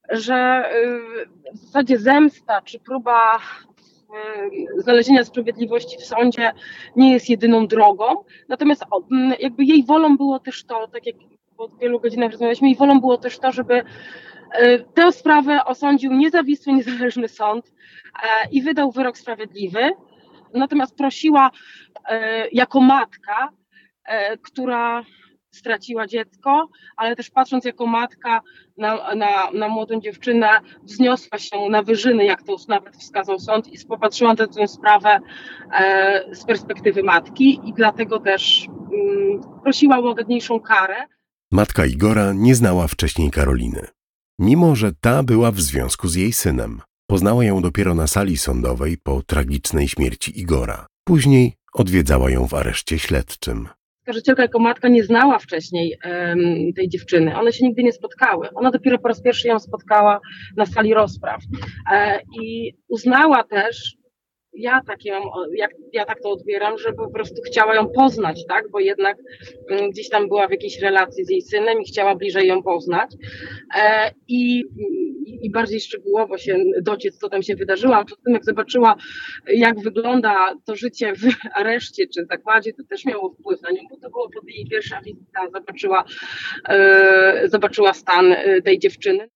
że 0.09 0.69
y, 0.75 1.53
w 1.53 1.57
zasadzie 1.57 1.97
zemsta 1.97 2.61
czy 2.61 2.79
próba 2.79 3.37
y, 3.37 4.81
znalezienia 4.81 5.23
sprawiedliwości 5.23 5.97
w 5.97 6.05
sądzie 6.05 6.51
nie 6.95 7.13
jest 7.13 7.29
jedyną 7.29 7.67
drogą. 7.67 8.05
Natomiast 8.49 8.85
mm, 9.11 9.33
jakby 9.39 9.63
jej 9.63 9.83
wolą 9.85 10.17
było 10.17 10.39
też 10.39 10.63
to, 10.63 10.87
tak 10.87 11.05
jak 11.05 11.15
po 11.57 11.67
wielu 11.67 11.99
godzinach 11.99 12.31
rozmawialiśmy, 12.31 12.67
jej 12.67 12.77
wolą 12.77 12.99
było 12.99 13.17
też 13.17 13.39
to, 13.39 13.51
żeby 13.51 13.83
y, 14.61 14.85
tę 14.93 15.11
sprawę 15.11 15.65
osądził 15.65 16.13
niezawisły, 16.13 16.73
niezależny 16.73 17.27
sąd 17.27 17.71
e, 18.23 18.49
i 18.51 18.61
wydał 18.61 18.91
wyrok 18.91 19.17
sprawiedliwy. 19.17 19.91
Natomiast 20.53 20.95
prosiła 20.95 21.51
jako 22.51 22.81
matka 22.81 23.49
E, 23.51 23.60
która 24.41 25.03
straciła 25.51 26.07
dziecko, 26.07 26.69
ale 26.97 27.15
też 27.15 27.29
patrząc 27.29 27.65
jako 27.65 27.85
matka 27.85 28.41
na, 28.77 29.15
na, 29.15 29.51
na 29.53 29.67
młodą 29.67 30.01
dziewczynę, 30.01 30.49
wzniosła 30.83 31.37
się 31.37 31.69
na 31.69 31.83
wyżyny, 31.83 32.25
jak 32.25 32.43
to 32.43 32.55
nawet 32.67 32.97
wskazał 32.97 33.39
sąd, 33.39 33.67
i 33.67 33.85
popatrzyła 33.85 34.33
na 34.33 34.47
tę 34.47 34.67
sprawę 34.67 35.19
e, 35.73 36.35
z 36.35 36.45
perspektywy 36.45 37.03
matki 37.03 37.59
i 37.65 37.73
dlatego 37.73 38.19
też 38.19 38.67
mm, 38.67 39.41
prosiła 39.63 39.97
o 39.97 40.01
łagodniejszą 40.01 40.59
karę. 40.59 40.95
Matka 41.51 41.85
Igora 41.85 42.33
nie 42.33 42.55
znała 42.55 42.87
wcześniej 42.87 43.31
Karoliny, 43.31 43.87
mimo 44.39 44.75
że 44.75 44.91
ta 45.01 45.23
była 45.23 45.51
w 45.51 45.61
związku 45.61 46.07
z 46.07 46.15
jej 46.15 46.33
synem. 46.33 46.81
Poznała 47.07 47.43
ją 47.43 47.61
dopiero 47.61 47.95
na 47.95 48.07
sali 48.07 48.37
sądowej 48.37 48.97
po 48.97 49.21
tragicznej 49.23 49.87
śmierci 49.87 50.39
Igora. 50.39 50.85
Później 51.03 51.53
odwiedzała 51.73 52.29
ją 52.29 52.47
w 52.47 52.53
areszcie 52.53 52.99
śledczym. 52.99 53.67
Skarżycielka 54.11 54.41
jako 54.41 54.59
matka 54.59 54.87
nie 54.87 55.03
znała 55.03 55.39
wcześniej 55.39 55.97
um, 56.05 56.73
tej 56.75 56.89
dziewczyny. 56.89 57.35
One 57.35 57.53
się 57.53 57.65
nigdy 57.65 57.83
nie 57.83 57.91
spotkały. 57.91 58.49
Ona 58.55 58.71
dopiero 58.71 58.99
po 58.99 59.07
raz 59.07 59.21
pierwszy 59.21 59.47
ją 59.47 59.59
spotkała 59.59 60.19
na 60.57 60.65
sali 60.65 60.93
rozpraw. 60.93 61.41
E, 61.91 62.19
I 62.41 62.73
uznała 62.87 63.43
też, 63.43 63.97
ja 64.53 64.81
tak, 64.87 65.05
ją, 65.05 65.21
jak, 65.55 65.71
ja 65.93 66.05
tak 66.05 66.21
to 66.21 66.29
odbieram, 66.31 66.77
że 66.77 66.93
po 66.93 67.11
prostu 67.11 67.41
chciała 67.41 67.75
ją 67.75 67.89
poznać, 67.89 68.45
tak? 68.47 68.65
Bo 68.71 68.79
jednak 68.79 69.17
um, 69.69 69.89
gdzieś 69.89 70.09
tam 70.09 70.27
była 70.27 70.47
w 70.47 70.51
jakiejś 70.51 70.79
relacji 70.79 71.25
z 71.25 71.29
jej 71.29 71.41
synem 71.41 71.81
i 71.81 71.85
chciała 71.85 72.15
bliżej 72.15 72.47
ją 72.47 72.63
poznać. 72.63 73.11
E, 73.79 74.11
i, 74.27 74.63
i, 75.41 75.51
bardziej 75.51 75.81
szczegółowo 75.81 76.37
się 76.37 76.57
dociec, 76.81 77.17
co 77.17 77.29
tam 77.29 77.43
się 77.43 77.55
wydarzyło. 77.55 77.95
A 77.95 78.03
poza 78.03 78.21
tym, 78.25 78.33
jak 78.33 78.45
zobaczyła, 78.45 78.95
jak 79.47 79.79
wygląda 79.79 80.55
to 80.65 80.75
życie 80.75 81.13
w 81.15 81.23
areszcie 81.59 82.07
czy 82.07 82.25
zakładzie, 82.25 82.73
to 82.73 82.83
też 82.89 83.05
miało 83.05 83.33
wpływ 83.33 83.61
na 83.61 83.71
nią, 83.71 83.81
bo 83.89 83.97
to 83.97 84.09
było 84.09 84.29
pod 84.29 84.49
jej 84.49 84.67
pierwsza 84.69 85.01
wizyta, 85.01 85.39
zobaczyła, 85.53 86.03
e, 86.69 87.49
zobaczyła 87.49 87.93
stan 87.93 88.31
e, 88.31 88.61
tej 88.61 88.79
dziewczyny. 88.79 89.29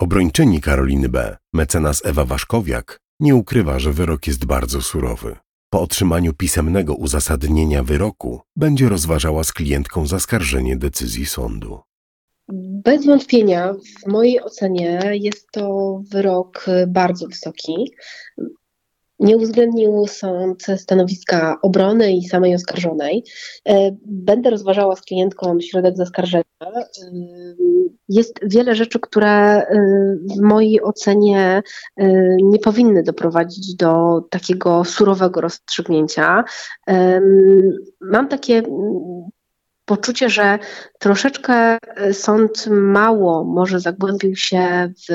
Obrończyni 0.00 0.60
Karoliny 0.60 1.08
B., 1.08 1.36
mecenas 1.52 2.06
Ewa 2.06 2.24
Waszkowiak, 2.24 3.00
nie 3.20 3.34
ukrywa, 3.34 3.78
że 3.78 3.92
wyrok 3.92 4.26
jest 4.26 4.44
bardzo 4.44 4.82
surowy. 4.82 5.36
Po 5.70 5.80
otrzymaniu 5.80 6.34
pisemnego 6.34 6.94
uzasadnienia 6.94 7.82
wyroku 7.82 8.40
będzie 8.56 8.88
rozważała 8.88 9.44
z 9.44 9.52
klientką 9.52 10.06
zaskarżenie 10.06 10.76
decyzji 10.76 11.26
sądu. 11.26 11.80
Bez 12.84 13.06
wątpienia, 13.06 13.74
w 14.02 14.06
mojej 14.06 14.42
ocenie 14.42 15.00
jest 15.12 15.46
to 15.52 16.00
wyrok 16.12 16.66
bardzo 16.86 17.26
wysoki. 17.26 17.92
Nie 19.20 19.36
uwzględnił 19.36 20.06
sąd 20.06 20.66
stanowiska 20.76 21.58
obrony 21.62 22.12
i 22.12 22.24
samej 22.24 22.54
oskarżonej. 22.54 23.24
E, 23.68 23.96
będę 24.06 24.50
rozważała 24.50 24.96
z 24.96 25.02
klientką 25.02 25.60
środek 25.60 25.96
zaskarżenia. 25.96 26.44
Jest 28.08 28.40
wiele 28.42 28.74
rzeczy, 28.74 29.00
które 29.00 29.30
e, 29.30 29.66
w 30.36 30.40
mojej 30.40 30.82
ocenie 30.82 31.62
nie 32.42 32.58
powinny 32.58 33.02
doprowadzić 33.02 33.76
do 33.76 34.20
takiego 34.30 34.84
surowego 34.84 35.40
rozstrzygnięcia. 35.40 36.44
Mam 38.00 38.28
takie 38.28 38.62
poczucie, 39.88 40.30
że 40.30 40.58
troszeczkę 40.98 41.78
e, 41.96 42.14
sąd 42.14 42.66
mało 42.70 43.44
może 43.44 43.80
zagłębił 43.80 44.36
się 44.36 44.92
w, 45.08 45.12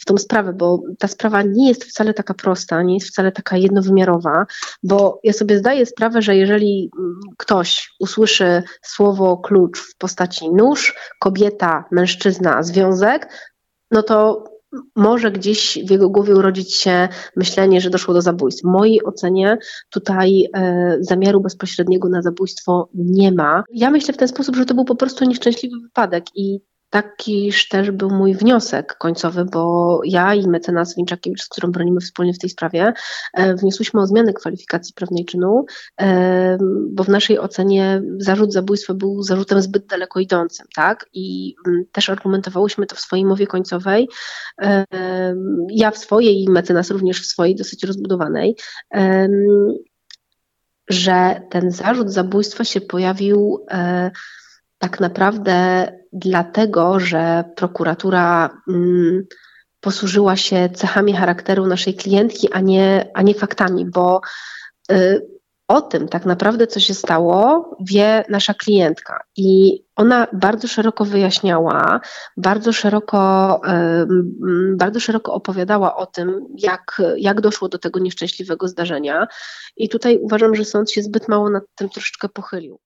w 0.00 0.04
tą 0.04 0.16
sprawę, 0.18 0.52
bo 0.52 0.82
ta 0.98 1.08
sprawa 1.08 1.42
nie 1.42 1.68
jest 1.68 1.84
wcale 1.84 2.14
taka 2.14 2.34
prosta, 2.34 2.82
nie 2.82 2.94
jest 2.94 3.08
wcale 3.08 3.32
taka 3.32 3.56
jednowymiarowa, 3.56 4.46
bo 4.82 5.20
ja 5.24 5.32
sobie 5.32 5.58
zdaję 5.58 5.86
sprawę, 5.86 6.22
że 6.22 6.36
jeżeli 6.36 6.90
mm, 6.98 7.20
ktoś 7.38 7.90
usłyszy 8.00 8.62
słowo 8.82 9.36
klucz 9.36 9.80
w 9.80 9.96
postaci 9.96 10.50
nóż, 10.50 10.94
kobieta, 11.20 11.84
mężczyzna, 11.90 12.62
związek, 12.62 13.28
no 13.90 14.02
to 14.02 14.44
może 14.96 15.30
gdzieś 15.30 15.78
w 15.86 15.90
jego 15.90 16.10
głowie 16.10 16.34
urodzić 16.34 16.74
się 16.74 17.08
myślenie, 17.36 17.80
że 17.80 17.90
doszło 17.90 18.14
do 18.14 18.22
zabójstwa. 18.22 18.68
W 18.68 18.72
mojej 18.72 19.04
ocenie 19.04 19.58
tutaj 19.90 20.48
e, 20.54 20.96
zamiaru 21.00 21.40
bezpośredniego 21.40 22.08
na 22.08 22.22
zabójstwo 22.22 22.88
nie 22.94 23.32
ma. 23.32 23.64
Ja 23.72 23.90
myślę 23.90 24.14
w 24.14 24.16
ten 24.16 24.28
sposób, 24.28 24.56
że 24.56 24.64
to 24.66 24.74
był 24.74 24.84
po 24.84 24.96
prostu 24.96 25.24
nieszczęśliwy 25.24 25.76
wypadek 25.82 26.24
i 26.34 26.60
Takiż 26.92 27.68
też 27.68 27.90
był 27.90 28.10
mój 28.10 28.34
wniosek 28.34 28.96
końcowy, 28.98 29.44
bo 29.44 30.00
ja 30.04 30.34
i 30.34 30.48
mecenas 30.48 30.96
Winczakiewicz, 30.96 31.42
z 31.42 31.48
którą 31.48 31.72
bronimy 31.72 32.00
wspólnie 32.00 32.34
w 32.34 32.38
tej 32.38 32.50
sprawie, 32.50 32.92
e, 33.34 33.54
wniosłyśmy 33.54 34.00
o 34.00 34.06
zmianę 34.06 34.32
kwalifikacji 34.32 34.94
prawnej 34.94 35.24
czynu, 35.24 35.64
e, 36.00 36.58
bo 36.90 37.04
w 37.04 37.08
naszej 37.08 37.38
ocenie 37.38 38.02
zarzut 38.18 38.52
zabójstwa 38.52 38.94
był 38.94 39.22
zarzutem 39.22 39.62
zbyt 39.62 39.86
daleko 39.86 40.20
idącym, 40.20 40.66
tak? 40.74 41.06
I 41.12 41.54
mm, 41.66 41.84
też 41.92 42.10
argumentowałyśmy 42.10 42.86
to 42.86 42.96
w 42.96 43.00
swojej 43.00 43.24
mowie 43.24 43.46
końcowej. 43.46 44.08
E, 44.62 44.84
ja 45.70 45.90
w 45.90 45.98
swojej 45.98 46.42
i 46.42 46.50
mecenas 46.50 46.90
również 46.90 47.22
w 47.22 47.26
swojej 47.26 47.56
dosyć 47.56 47.84
rozbudowanej 47.84 48.56
że 50.88 51.42
ten 51.50 51.70
zarzut 51.70 52.10
zabójstwa 52.10 52.64
się 52.64 52.80
pojawił 52.80 53.66
tak 54.82 55.00
naprawdę 55.00 55.86
dlatego, 56.12 57.00
że 57.00 57.44
prokuratura 57.56 58.50
mm, 58.68 59.26
posłużyła 59.80 60.36
się 60.36 60.68
cechami 60.74 61.12
charakteru 61.12 61.66
naszej 61.66 61.94
klientki, 61.94 62.52
a 62.52 62.60
nie, 62.60 63.10
a 63.14 63.22
nie 63.22 63.34
faktami, 63.34 63.90
bo 63.90 64.20
y, 64.92 65.26
o 65.68 65.80
tym 65.82 66.08
tak 66.08 66.26
naprawdę, 66.26 66.66
co 66.66 66.80
się 66.80 66.94
stało, 66.94 67.70
wie 67.80 68.24
nasza 68.28 68.54
klientka. 68.54 69.20
I 69.36 69.82
ona 69.96 70.26
bardzo 70.32 70.68
szeroko 70.68 71.04
wyjaśniała, 71.04 72.00
bardzo 72.36 72.72
szeroko, 72.72 73.60
y, 73.66 74.06
bardzo 74.76 75.00
szeroko 75.00 75.34
opowiadała 75.34 75.96
o 75.96 76.06
tym, 76.06 76.46
jak, 76.58 77.02
jak 77.16 77.40
doszło 77.40 77.68
do 77.68 77.78
tego 77.78 78.00
nieszczęśliwego 78.00 78.68
zdarzenia. 78.68 79.26
I 79.76 79.88
tutaj 79.88 80.18
uważam, 80.22 80.54
że 80.54 80.64
sąd 80.64 80.90
się 80.90 81.02
zbyt 81.02 81.28
mało 81.28 81.50
nad 81.50 81.64
tym 81.74 81.88
troszeczkę 81.88 82.28
pochylił. 82.28 82.78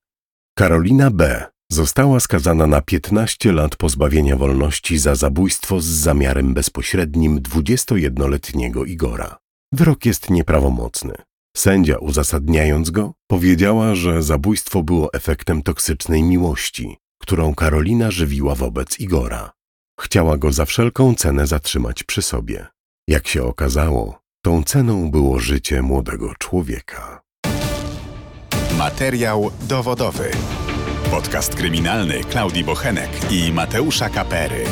Karolina 0.54 1.10
B. 1.10 1.55
Została 1.72 2.20
skazana 2.20 2.66
na 2.66 2.80
15 2.80 3.52
lat 3.52 3.76
pozbawienia 3.76 4.36
wolności 4.36 4.98
za 4.98 5.14
zabójstwo 5.14 5.80
z 5.80 5.84
zamiarem 5.84 6.54
bezpośrednim 6.54 7.40
21-letniego 7.40 8.84
Igora. 8.84 9.38
Wyrok 9.72 10.06
jest 10.06 10.30
nieprawomocny. 10.30 11.14
Sędzia, 11.56 11.98
uzasadniając 11.98 12.90
go, 12.90 13.12
powiedziała, 13.30 13.94
że 13.94 14.22
zabójstwo 14.22 14.82
było 14.82 15.12
efektem 15.12 15.62
toksycznej 15.62 16.22
miłości, 16.22 16.96
którą 17.20 17.54
Karolina 17.54 18.10
żywiła 18.10 18.54
wobec 18.54 19.00
Igora. 19.00 19.52
Chciała 20.00 20.36
go 20.36 20.52
za 20.52 20.64
wszelką 20.64 21.14
cenę 21.14 21.46
zatrzymać 21.46 22.02
przy 22.02 22.22
sobie. 22.22 22.66
Jak 23.08 23.28
się 23.28 23.42
okazało, 23.42 24.20
tą 24.44 24.62
ceną 24.62 25.10
było 25.10 25.38
życie 25.38 25.82
młodego 25.82 26.34
człowieka. 26.38 27.20
Materiał 28.78 29.50
dowodowy. 29.68 30.30
Podcast 31.10 31.54
kryminalny 31.54 32.20
Klaudii 32.20 32.64
Bochenek 32.64 33.10
i 33.30 33.52
Mateusza 33.52 34.08
Kapery. 34.08 34.64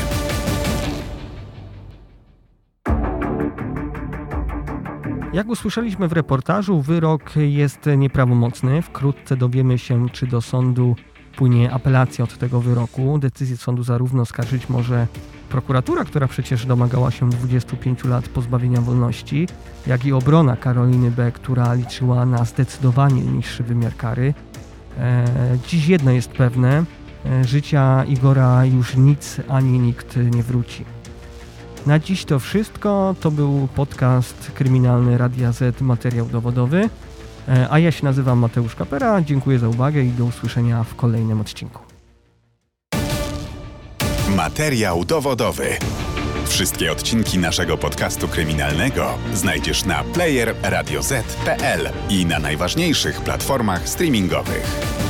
Jak 5.33 5.49
usłyszeliśmy 5.49 6.09
w 6.09 6.13
reportażu, 6.13 6.83
wyrok 6.83 7.33
jest 7.37 7.81
nieprawomocny. 7.97 8.83
Wkrótce 8.83 9.37
dowiemy 9.37 9.79
się, 9.79 10.11
czy 10.11 10.27
do 10.27 10.41
sądu 10.41 10.97
płynie 11.37 11.73
apelacja 11.73 12.25
od 12.25 12.39
tego 12.39 12.61
wyroku. 12.61 13.19
Decyzję 13.19 13.57
sądu 13.57 13.83
zarówno 13.83 14.25
skarżyć 14.27 14.69
może 14.69 15.07
prokuratura, 15.49 16.05
która 16.05 16.29
przecież 16.29 16.67
domagała 16.67 17.11
się 17.11 17.31
25 17.31 18.05
lat 18.05 18.29
pozbawienia 18.29 18.81
wolności, 18.81 19.49
jak 19.87 20.05
i 20.05 20.13
obrona 20.13 20.57
Karoliny 20.57 21.11
B., 21.11 21.33
która 21.33 21.75
liczyła 21.75 22.27
na 22.27 22.45
zdecydowanie 22.45 23.23
niższy 23.23 23.63
wymiar 23.63 23.97
kary. 23.97 24.35
E, 25.01 25.25
dziś 25.69 25.87
jedno 25.89 26.11
jest 26.11 26.29
pewne, 26.29 26.85
e, 27.27 27.45
życia 27.45 28.05
Igora 28.05 28.65
już 28.65 28.97
nic 28.97 29.41
ani 29.49 29.79
nikt 29.79 30.17
nie 30.17 30.43
wróci. 30.43 30.85
Na 31.87 31.99
dziś 31.99 32.25
to 32.25 32.39
wszystko. 32.39 33.15
To 33.21 33.31
był 33.31 33.69
podcast 33.75 34.51
kryminalny 34.55 35.19
Radia 35.19 35.53
Z, 35.53 35.81
materiał 35.81 36.27
dowodowy. 36.27 36.89
E, 37.49 37.67
a 37.71 37.79
ja 37.79 37.91
się 37.91 38.05
nazywam 38.05 38.39
Mateusz 38.39 38.75
Kapera. 38.75 39.23
Dziękuję 39.23 39.59
za 39.59 39.69
uwagę 39.69 40.03
i 40.03 40.11
do 40.11 40.25
usłyszenia 40.25 40.85
w 40.85 40.95
kolejnym 40.95 41.41
odcinku. 41.41 41.83
Materiał 44.37 45.05
dowodowy. 45.05 45.77
Wszystkie 46.49 46.93
odcinki 46.93 47.39
naszego 47.39 47.79
podcastu 47.79 48.29
kryminalnego 48.29 49.19
znajdziesz 49.35 49.85
na 49.85 50.05
player 50.05 50.55
radioz.pl 50.63 51.89
i 52.09 52.27
na 52.27 52.39
najważniejszych 52.39 53.21
platformach 53.21 53.89
streamingowych. 53.89 55.04